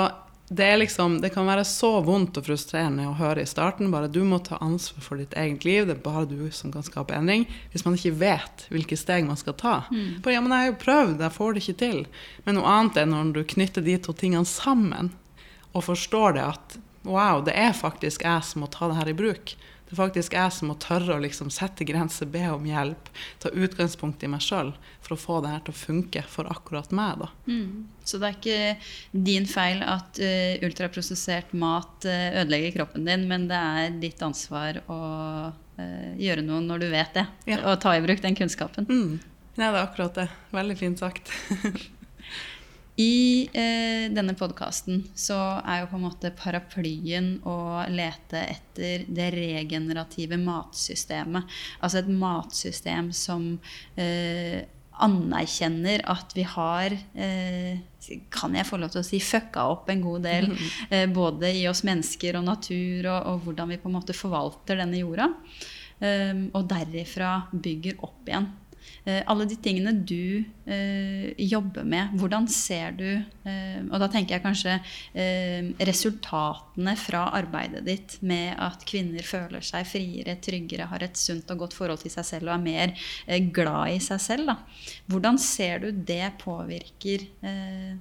[0.52, 3.92] det, liksom, det, kan være så vondt og frustrerende å høre i starten.
[3.92, 5.84] Bare du må ta ansvar for ditt eget liv.
[5.86, 7.44] Det er bare du som kan skape endring.
[7.70, 9.76] Hvis man ikke vet hvilke steg man skal ta.
[9.94, 10.18] Mm.
[10.24, 12.00] Bare, ja, men jeg har jo prøvd, jeg får det ikke til.
[12.48, 15.12] Men noe annet er når du knytter de to tingene sammen
[15.70, 16.76] og forstår det at
[17.06, 19.54] wow, det er faktisk jeg som må ta det her i bruk.
[19.90, 23.08] Det er faktisk jeg som må tørre å liksom sette grenser, be om hjelp,
[23.42, 24.70] ta utgangspunkt i meg sjøl
[25.02, 27.26] for å få det her til å funke for akkurat meg.
[27.50, 27.88] Mm.
[28.06, 33.48] Så det er ikke din feil at uh, ultraprosessert mat uh, ødelegger kroppen din, men
[33.50, 35.00] det er ditt ansvar å
[35.50, 37.64] uh, gjøre noe når du vet det, ja.
[37.64, 38.86] og ta i bruk den kunnskapen.
[38.86, 39.18] Mm.
[39.58, 40.30] Ja, det er akkurat det.
[40.54, 41.34] Veldig fint sagt.
[43.00, 49.30] I eh, denne podkasten så er jo på en måte paraplyen å lete etter det
[49.34, 51.48] regenerative matsystemet.
[51.80, 53.54] Altså et matsystem som
[53.96, 54.66] eh,
[55.00, 57.80] anerkjenner at vi har eh,
[58.32, 60.50] Kan jeg få lov til å si fucka opp en god del.
[60.90, 64.80] Eh, både i oss mennesker og natur, og, og, hvordan vi på en måte forvalter
[64.80, 65.28] denne jorda.
[66.02, 68.48] Eh, og derifra bygger opp igjen.
[69.04, 74.36] Eh, alle de tingene du eh, jobber med, hvordan ser du eh, Og da tenker
[74.36, 74.74] jeg kanskje
[75.16, 81.50] eh, resultatene fra arbeidet ditt med at kvinner føler seg friere, tryggere, har et sunt
[81.54, 84.52] og godt forhold til seg selv og er mer eh, glad i seg selv.
[84.52, 84.58] Da.
[85.10, 87.96] Hvordan ser du det påvirker eh,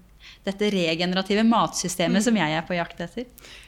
[0.45, 2.25] dette regenerative matsystemet mm.
[2.27, 3.27] som jeg er på jakt etter?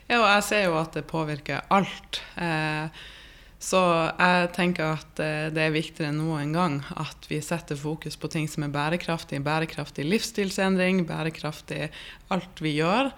[0.10, 2.22] Ja, jeg ser jo at det påvirker alt.
[2.36, 3.04] Eh,
[3.62, 8.18] så jeg tenker at eh, det er viktigere enn noen gang at vi setter fokus
[8.18, 9.38] på ting som er bærekraftig.
[9.46, 11.92] Bærekraftig livsstilsendring, bærekraftig
[12.34, 13.12] alt vi gjør.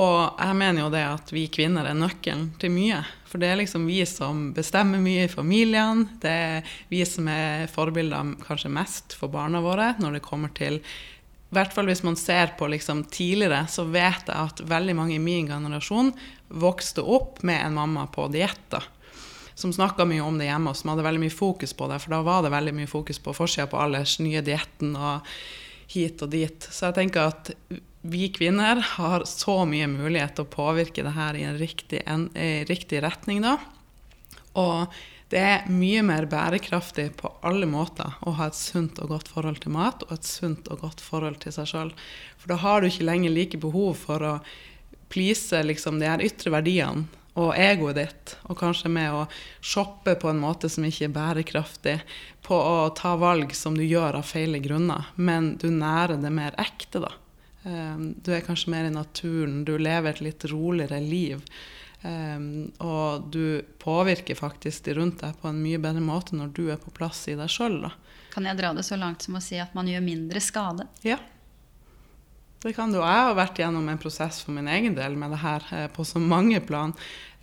[0.00, 3.02] Og jeg mener jo det at vi kvinner er nøkkelen til mye.
[3.28, 6.06] For det er liksom vi som bestemmer mye i familien.
[6.22, 10.80] Det er vi som er forbilder kanskje mest for barna våre når det kommer til
[10.80, 15.14] i hvert fall hvis man ser på liksom tidligere, så vet jeg at veldig mange
[15.14, 16.08] i min generasjon
[16.50, 18.74] vokste opp med en mamma på diett
[19.54, 22.00] som snakka mye om det hjemme, og som hadde veldig mye fokus på det.
[22.02, 25.26] For da var det veldig mye fokus på forsida på allers nye dietten og
[25.94, 26.68] hit og dit.
[26.70, 27.52] Så jeg tenker at
[28.04, 32.28] vi kvinner har så mye mulighet til å påvirke det her i en riktig, en,
[32.34, 33.56] en riktig retning, da.
[34.60, 34.92] Og
[35.32, 39.62] det er mye mer bærekraftig på alle måter å ha et sunt og godt forhold
[39.64, 41.94] til mat og et sunt og godt forhold til seg sjøl.
[42.38, 44.34] For da har du ikke lenger like behov for å
[45.14, 49.24] please liksom, de her ytre verdiene og egoet ditt, og kanskje med å
[49.64, 51.96] shoppe på en måte som ikke er bærekraftig,
[52.46, 56.54] på å ta valg som du gjør av feile grunner, men du nærer det mer
[56.62, 57.10] ekte, da.
[57.64, 61.42] Ehm, du er kanskje mer i naturen, du lever et litt roligere liv.
[62.04, 66.66] Um, og du påvirker faktisk de rundt deg på en mye bedre måte når du
[66.68, 67.78] er på plass i deg sjøl.
[68.34, 70.84] Kan jeg dra det så langt som å si at man gjør mindre skade?
[71.06, 71.16] Ja,
[72.64, 72.98] det kan du.
[73.00, 76.06] Jeg har vært gjennom en prosess for min egen del med det her eh, på
[76.08, 76.94] så mange plan.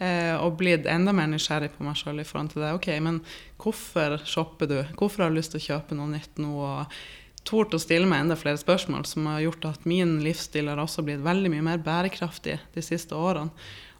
[0.01, 2.73] Eh, og blitt enda mer nysgjerrig på meg sjøl i forhold til det.
[2.77, 3.21] Ok, men
[3.61, 4.79] hvorfor shopper du?
[4.97, 6.55] Hvorfor har du lyst til å kjøpe noe nytt nå?
[6.61, 7.01] og
[7.47, 11.05] tort å stille meg enda flere spørsmål, som har gjort at min livsstil har også
[11.05, 13.49] blitt veldig mye mer bærekraftig de siste årene.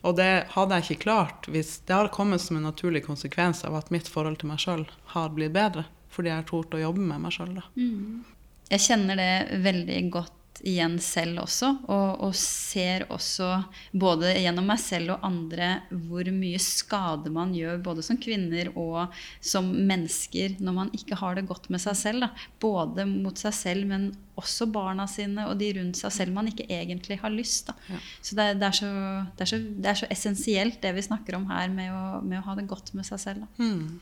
[0.06, 3.78] Og det hadde jeg ikke klart hvis det har kommet som en naturlig konsekvens av
[3.78, 5.86] at mitt forhold til meg sjøl har blitt bedre.
[6.12, 7.62] fordi jeg har tort å jobbe med meg sjøl, da.
[7.78, 8.24] Mm.
[8.68, 13.50] Jeg kjenner det veldig godt igjen selv også, og, og, ser også
[13.98, 19.14] både gjennom meg selv og andre hvor mye skade man gjør både som kvinner og
[19.44, 22.26] som mennesker når man ikke har det godt med seg selv.
[22.26, 22.32] Da.
[22.62, 26.68] Både mot seg selv, men også barna sine og de rundt seg selv man ikke
[26.70, 27.74] egentlig har lyst.
[27.90, 28.00] Ja.
[28.22, 28.92] Så, det, det, så,
[29.38, 32.46] det, så, det, er så, essensielt det vi snakker om her med å, med å
[32.50, 33.46] ha det godt med seg selv.
[33.62, 34.00] Mm.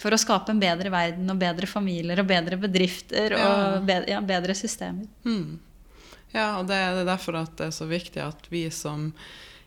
[0.00, 3.46] For å skape en bedre verden og bedre familier og bedre bedrifter ja.
[3.46, 5.08] og bedre, ja, bedre systemer.
[5.24, 5.56] Mm.
[6.34, 9.12] Ja, og det, er derfor at det er så viktig at vi som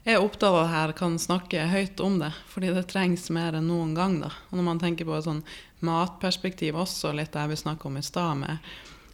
[0.08, 2.32] er opptatt av det her, kan snakke høyt om det.
[2.52, 4.20] Fordi det trengs mer enn noen gang.
[4.24, 4.32] da.
[4.50, 5.44] Og når man tenker på et sånn
[5.86, 8.46] matperspektiv også, litt det vi snakka om i stad,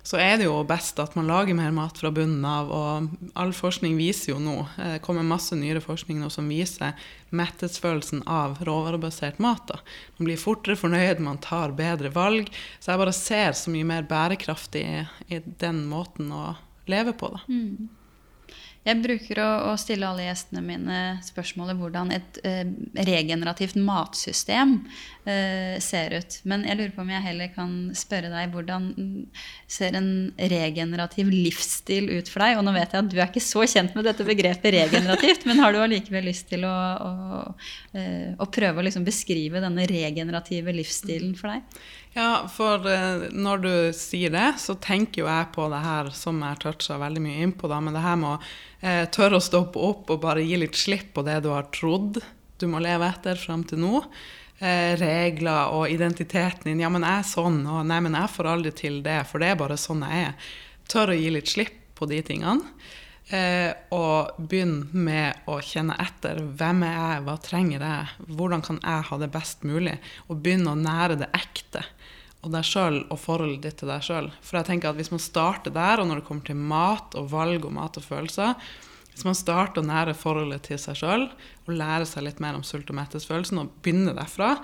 [0.06, 2.70] så er det jo best at man lager mer mat fra bunnen av.
[2.70, 6.94] Og all forskning viser jo nå, det kommer masse nyere forskning nå som viser
[7.36, 9.66] metthetsfølelsen av råvarebasert mat.
[9.72, 9.80] da.
[10.20, 12.52] Man blir fortere fornøyd, man tar bedre valg.
[12.80, 14.86] Så jeg bare ser så mye mer bærekraftig
[15.28, 16.54] i den måten å
[16.92, 17.32] leve på.
[17.36, 17.46] Da.
[17.50, 17.88] Mm.
[18.86, 22.68] Jeg bruker å, å, stille alle gjestene mine spørsmålet hvordan et eh,
[23.08, 24.76] regenerativt matsystem
[25.26, 26.38] eh, ser ut.
[26.46, 28.86] Men jeg lurer på om jeg heller kan spørre deg hvordan
[29.66, 32.60] ser en regenerativ livsstil ut for deg?
[32.60, 35.66] Og nå vet jeg at du er ikke så kjent med dette begrepet regenerativt, men
[35.66, 36.78] har du allikevel lyst til å,
[37.10, 37.44] å,
[37.98, 41.82] eh, å prøve å liksom beskrive denne regenerative livsstilen for deg?
[42.16, 46.40] Ja, for uh, når du sier det, så tenker jo jeg på det her som
[46.46, 48.38] jeg toucha veldig mye inn på, da, men det her med å
[48.80, 52.22] eh, tørre å stoppe opp og bare gi litt slipp på det du har trodd
[52.58, 54.02] du må leve etter fram til nå.
[54.60, 56.84] Eh, regler og identiteten din.
[56.86, 59.52] Ja, men jeg er sånn, og nei, men jeg får aldri til det, for det
[59.52, 60.54] er bare sånn jeg er.
[60.92, 62.72] Tør å gi litt slipp på de tingene.
[63.34, 66.44] Eh, og begynne med å kjenne etter.
[66.60, 69.96] Hvem er jeg, hva trenger jeg, hvordan kan jeg ha det best mulig?
[70.30, 71.82] Og begynne å nære det ekte
[72.46, 74.30] og deg sjøl og forholdet ditt til deg sjøl.
[74.46, 77.32] For jeg tenker at hvis man starter der, og når det kommer til mat og
[77.32, 78.54] valg og mat og følelser
[79.16, 81.30] Hvis man starter å nære forholdet til seg sjøl
[81.66, 84.58] og lære seg litt mer om sult- og mettelsesfølelsen og begynner derfra,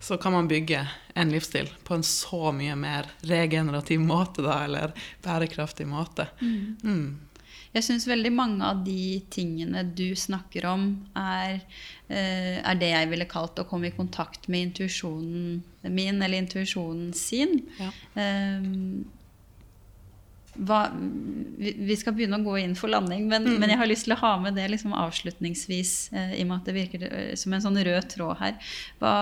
[0.00, 0.80] så kan man bygge
[1.14, 6.28] en livsstil på en så mye mer regenerativ måte, da, eller bærekraftig måte.
[6.40, 6.76] Mm.
[6.82, 7.27] Mm.
[7.74, 10.86] Jeg syns veldig mange av de tingene du snakker om,
[11.18, 11.60] er,
[12.08, 17.12] eh, er, det jeg ville kalt å komme i kontakt med intuisjonen min, eller intuisjonen
[17.16, 17.60] sin.
[17.78, 17.92] Ja.
[18.16, 19.04] Um,
[20.58, 20.78] hva,
[21.58, 23.56] vi skal begynne å gå inn for landing, men, mm.
[23.60, 26.56] men jeg har lyst til å ha med det liksom avslutningsvis, eh, i og med
[26.56, 28.72] at det virker eh, som en sånn rød tråd her.
[29.00, 29.12] Hva,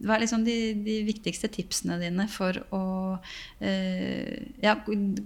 [0.00, 2.84] hva er liksom de, de, viktigste tipsene dine for å
[3.60, 4.78] eh, ja,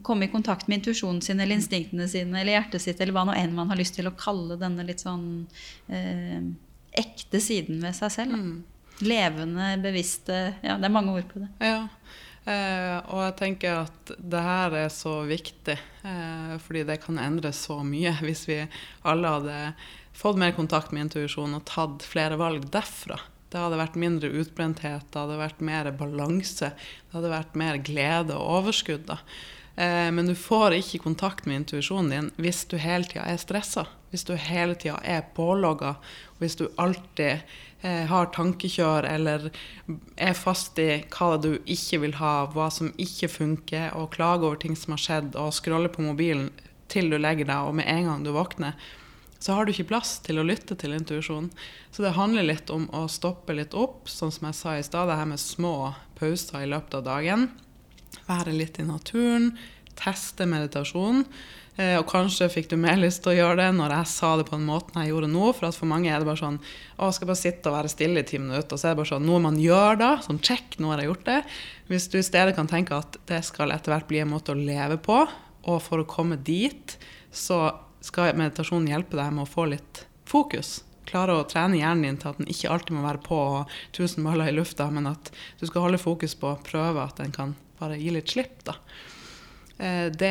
[0.07, 3.37] komme i kontakt med intuisjonen sin, eller instinktene sine, eller hjertet sitt, eller hva nå
[3.39, 5.47] enn man har lyst til å kalle denne litt sånn
[5.93, 6.41] eh,
[7.01, 8.35] ekte siden ved seg selv?
[8.35, 8.59] Mm.
[9.01, 11.49] Levende, bevisste Ja, det er mange ord på det.
[11.64, 11.87] Ja.
[12.49, 17.53] Eh, og jeg tenker at det her er så viktig, eh, fordi det kan endre
[17.53, 18.62] så mye hvis vi
[19.09, 19.59] alle hadde
[20.16, 23.20] fått mer kontakt med intuisjon og tatt flere valg derfra.
[23.51, 28.36] Det hadde vært mindre utbrenthet, det hadde vært mer balanse, det hadde vært mer glede
[28.38, 29.09] og overskudd.
[29.11, 29.18] Da.
[29.74, 33.88] Eh, men du får ikke kontakt med intuisjonen din hvis du hele tida er stressa.
[34.11, 35.97] Hvis du hele tida er pålogga,
[36.41, 37.45] hvis du alltid
[37.83, 39.47] har tankekjør eller
[40.20, 44.61] er fast i hva du ikke vil ha, hva som ikke funker, og klager over
[44.61, 46.51] ting som har skjedd, og scroller på mobilen
[46.93, 48.76] til du legger deg, og med en gang du våkner,
[49.41, 51.49] så har du ikke plass til å lytte til intuisjonen.
[51.91, 55.09] Så det handler litt om å stoppe litt opp, sånn som jeg sa i stad,
[55.09, 57.49] det her med små pauser i løpet av dagen.
[58.28, 59.55] Være litt i naturen,
[59.97, 61.24] teste meditasjon.
[61.81, 64.47] Eh, og kanskje fikk du mer lyst til å gjøre det når jeg sa det
[64.49, 65.53] på den måten jeg gjorde nå.
[65.57, 68.24] For for mange er det bare sånn Å, jeg skal bare sitte og være stille
[68.24, 68.74] i ti minutter.
[68.74, 70.11] Og så er det bare sånn noe man gjør da.
[70.24, 71.39] Sånn check, nå har jeg gjort det.
[71.91, 74.59] Hvis du i stedet kan tenke at det skal etter hvert bli en måte å
[74.59, 75.22] leve på,
[75.68, 76.97] og for å komme dit,
[77.33, 77.66] så
[78.05, 80.81] skal meditasjonen hjelpe deg med å få litt fokus.
[81.11, 84.24] Klare å trene hjernen din til at den ikke alltid må være på og tusen
[84.24, 87.57] baller i lufta, men at du skal holde fokus på å prøve at den kan
[87.81, 88.62] bare gi litt slipp.
[88.68, 88.76] da.
[89.81, 90.31] Eh, det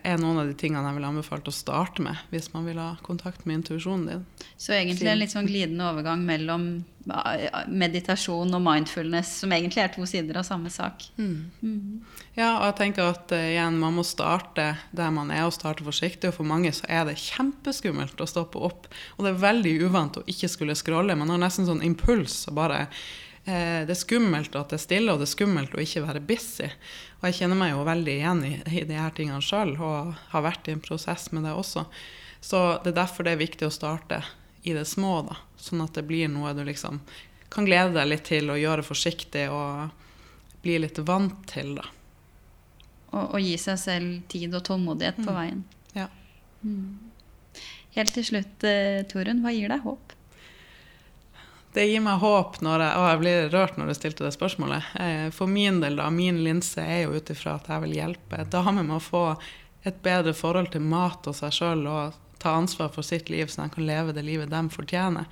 [0.00, 2.94] er noen av de tingene jeg vil anbefale å starte med hvis man vil ha
[3.04, 4.22] kontakt med intuisjonen din.
[4.56, 6.68] Så egentlig en litt sånn glidende overgang mellom
[7.70, 11.04] meditasjon og mindfulness, som egentlig er to sider av samme sak.
[11.20, 11.52] Mm.
[11.60, 12.00] Mm.
[12.34, 15.86] Ja, og jeg tenker at uh, igjen, man må starte der man er, og starte
[15.86, 16.32] forsiktig.
[16.32, 18.90] Og for mange så er det kjempeskummelt å stoppe opp.
[19.14, 21.14] Og det er veldig uvant å ikke skulle scrolle.
[21.20, 22.88] Man har nesten sånn impuls og bare
[23.46, 26.22] Eh, det er skummelt at det er stille, og det er skummelt å ikke være
[26.26, 26.66] busy.
[27.26, 30.42] Og jeg kjenner meg jo veldig igjen i, i de her tingene sjøl, og har
[30.46, 31.82] vært i en prosess med det også.
[32.38, 34.20] Så det er derfor det er viktig å starte
[34.62, 35.34] i det små, da.
[35.58, 37.00] Sånn at det blir noe du liksom
[37.50, 39.48] kan glede deg litt til og gjøre forsiktig.
[39.50, 39.90] og
[40.62, 41.84] bli litt vant til, da.
[43.10, 45.36] Og, og gi seg selv tid og tålmodighet på Mm.
[45.36, 45.60] veien.
[45.94, 46.06] Ja.
[47.96, 50.15] Helt til slutt, eh, Torunn, hva gir deg håp?
[51.76, 54.94] Det gir meg håp når jeg Å, jeg blir rørt når du stilte det spørsmålet.
[54.96, 58.46] Eh, For min del, da, min linse er jo ut ifra at jeg vil hjelpe
[58.48, 59.26] damer med å få
[59.86, 63.66] et bedre forhold til mat og seg sjøl og ta ansvar for sitt liv, så
[63.66, 65.28] de kan leve det livet de fortjener.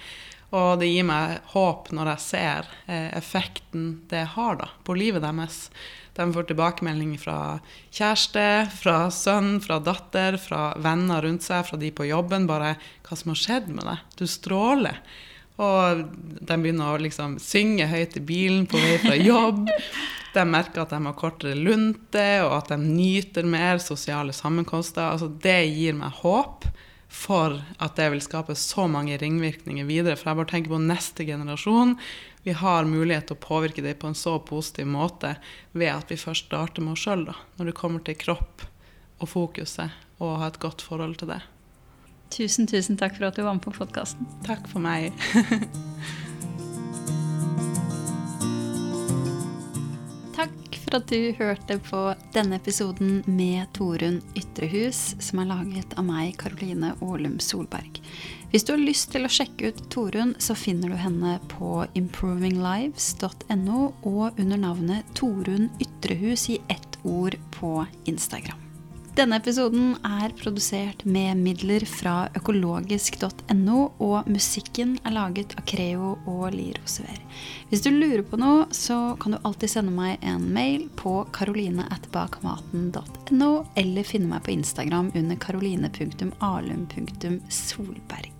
[0.54, 5.24] Og det gir meg håp når jeg ser eh, effekten det har da, på livet
[5.24, 5.70] deres.
[6.14, 8.48] De får tilbakemelding fra kjæreste,
[8.84, 12.46] fra sønn, fra datter, fra venner rundt seg, fra de på jobben.
[12.46, 14.10] Bare 'Hva som har skjedd med deg?
[14.20, 15.00] Du stråler'.
[15.62, 19.68] Og de begynner å liksom synge høyt i bilen på vei fra jobb.
[20.34, 25.06] De merker at de har kortere lunte, og at de nyter mer sosiale sammenkomster.
[25.06, 26.66] Altså, det gir meg håp
[27.14, 30.18] for at det vil skape så mange ringvirkninger videre.
[30.18, 31.94] For jeg bare tenker på neste generasjon.
[32.44, 35.36] Vi har mulighet til å påvirke det på en så positiv måte
[35.72, 38.66] ved at vi først starter med oss sjøl, når det kommer til kropp
[39.22, 41.44] og fokuset, og ha et godt forhold til det.
[42.34, 44.26] Tusen, tusen takk for at du var med på podkasten.
[44.46, 45.14] Takk for meg.
[50.34, 52.00] Takk for at du hørte på
[52.34, 58.02] denne episoden med Torunn Ytrehus, som er laget av meg, Karoline Aalum Solberg.
[58.50, 63.80] Hvis du har lyst til å sjekke ut Torunn, så finner du henne på improvinglives.no
[64.10, 68.63] og under navnet Torunn Ytrehus i ett ord på Instagram.
[69.14, 76.50] Denne episoden er produsert med midler fra økologisk.no, og musikken er laget av Creo og
[76.50, 77.22] Lirosever.
[77.70, 83.50] Hvis du lurer på noe, så kan du alltid sende meg en mail på karoline.bakmaten.no,
[83.78, 88.34] eller finne meg på Instagram under karoline.alum.solberg.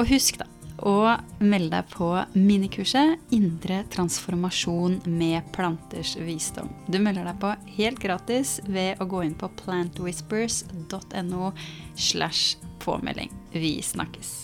[0.00, 0.46] Og husk da,
[0.88, 6.70] å meld deg på minikurset Indre transformasjon med planters visdom.
[6.86, 11.52] Du melder deg på helt gratis ved å gå inn på plantwhispers.no
[11.94, 13.30] slash påmelding.
[13.54, 14.41] Vi snakkes.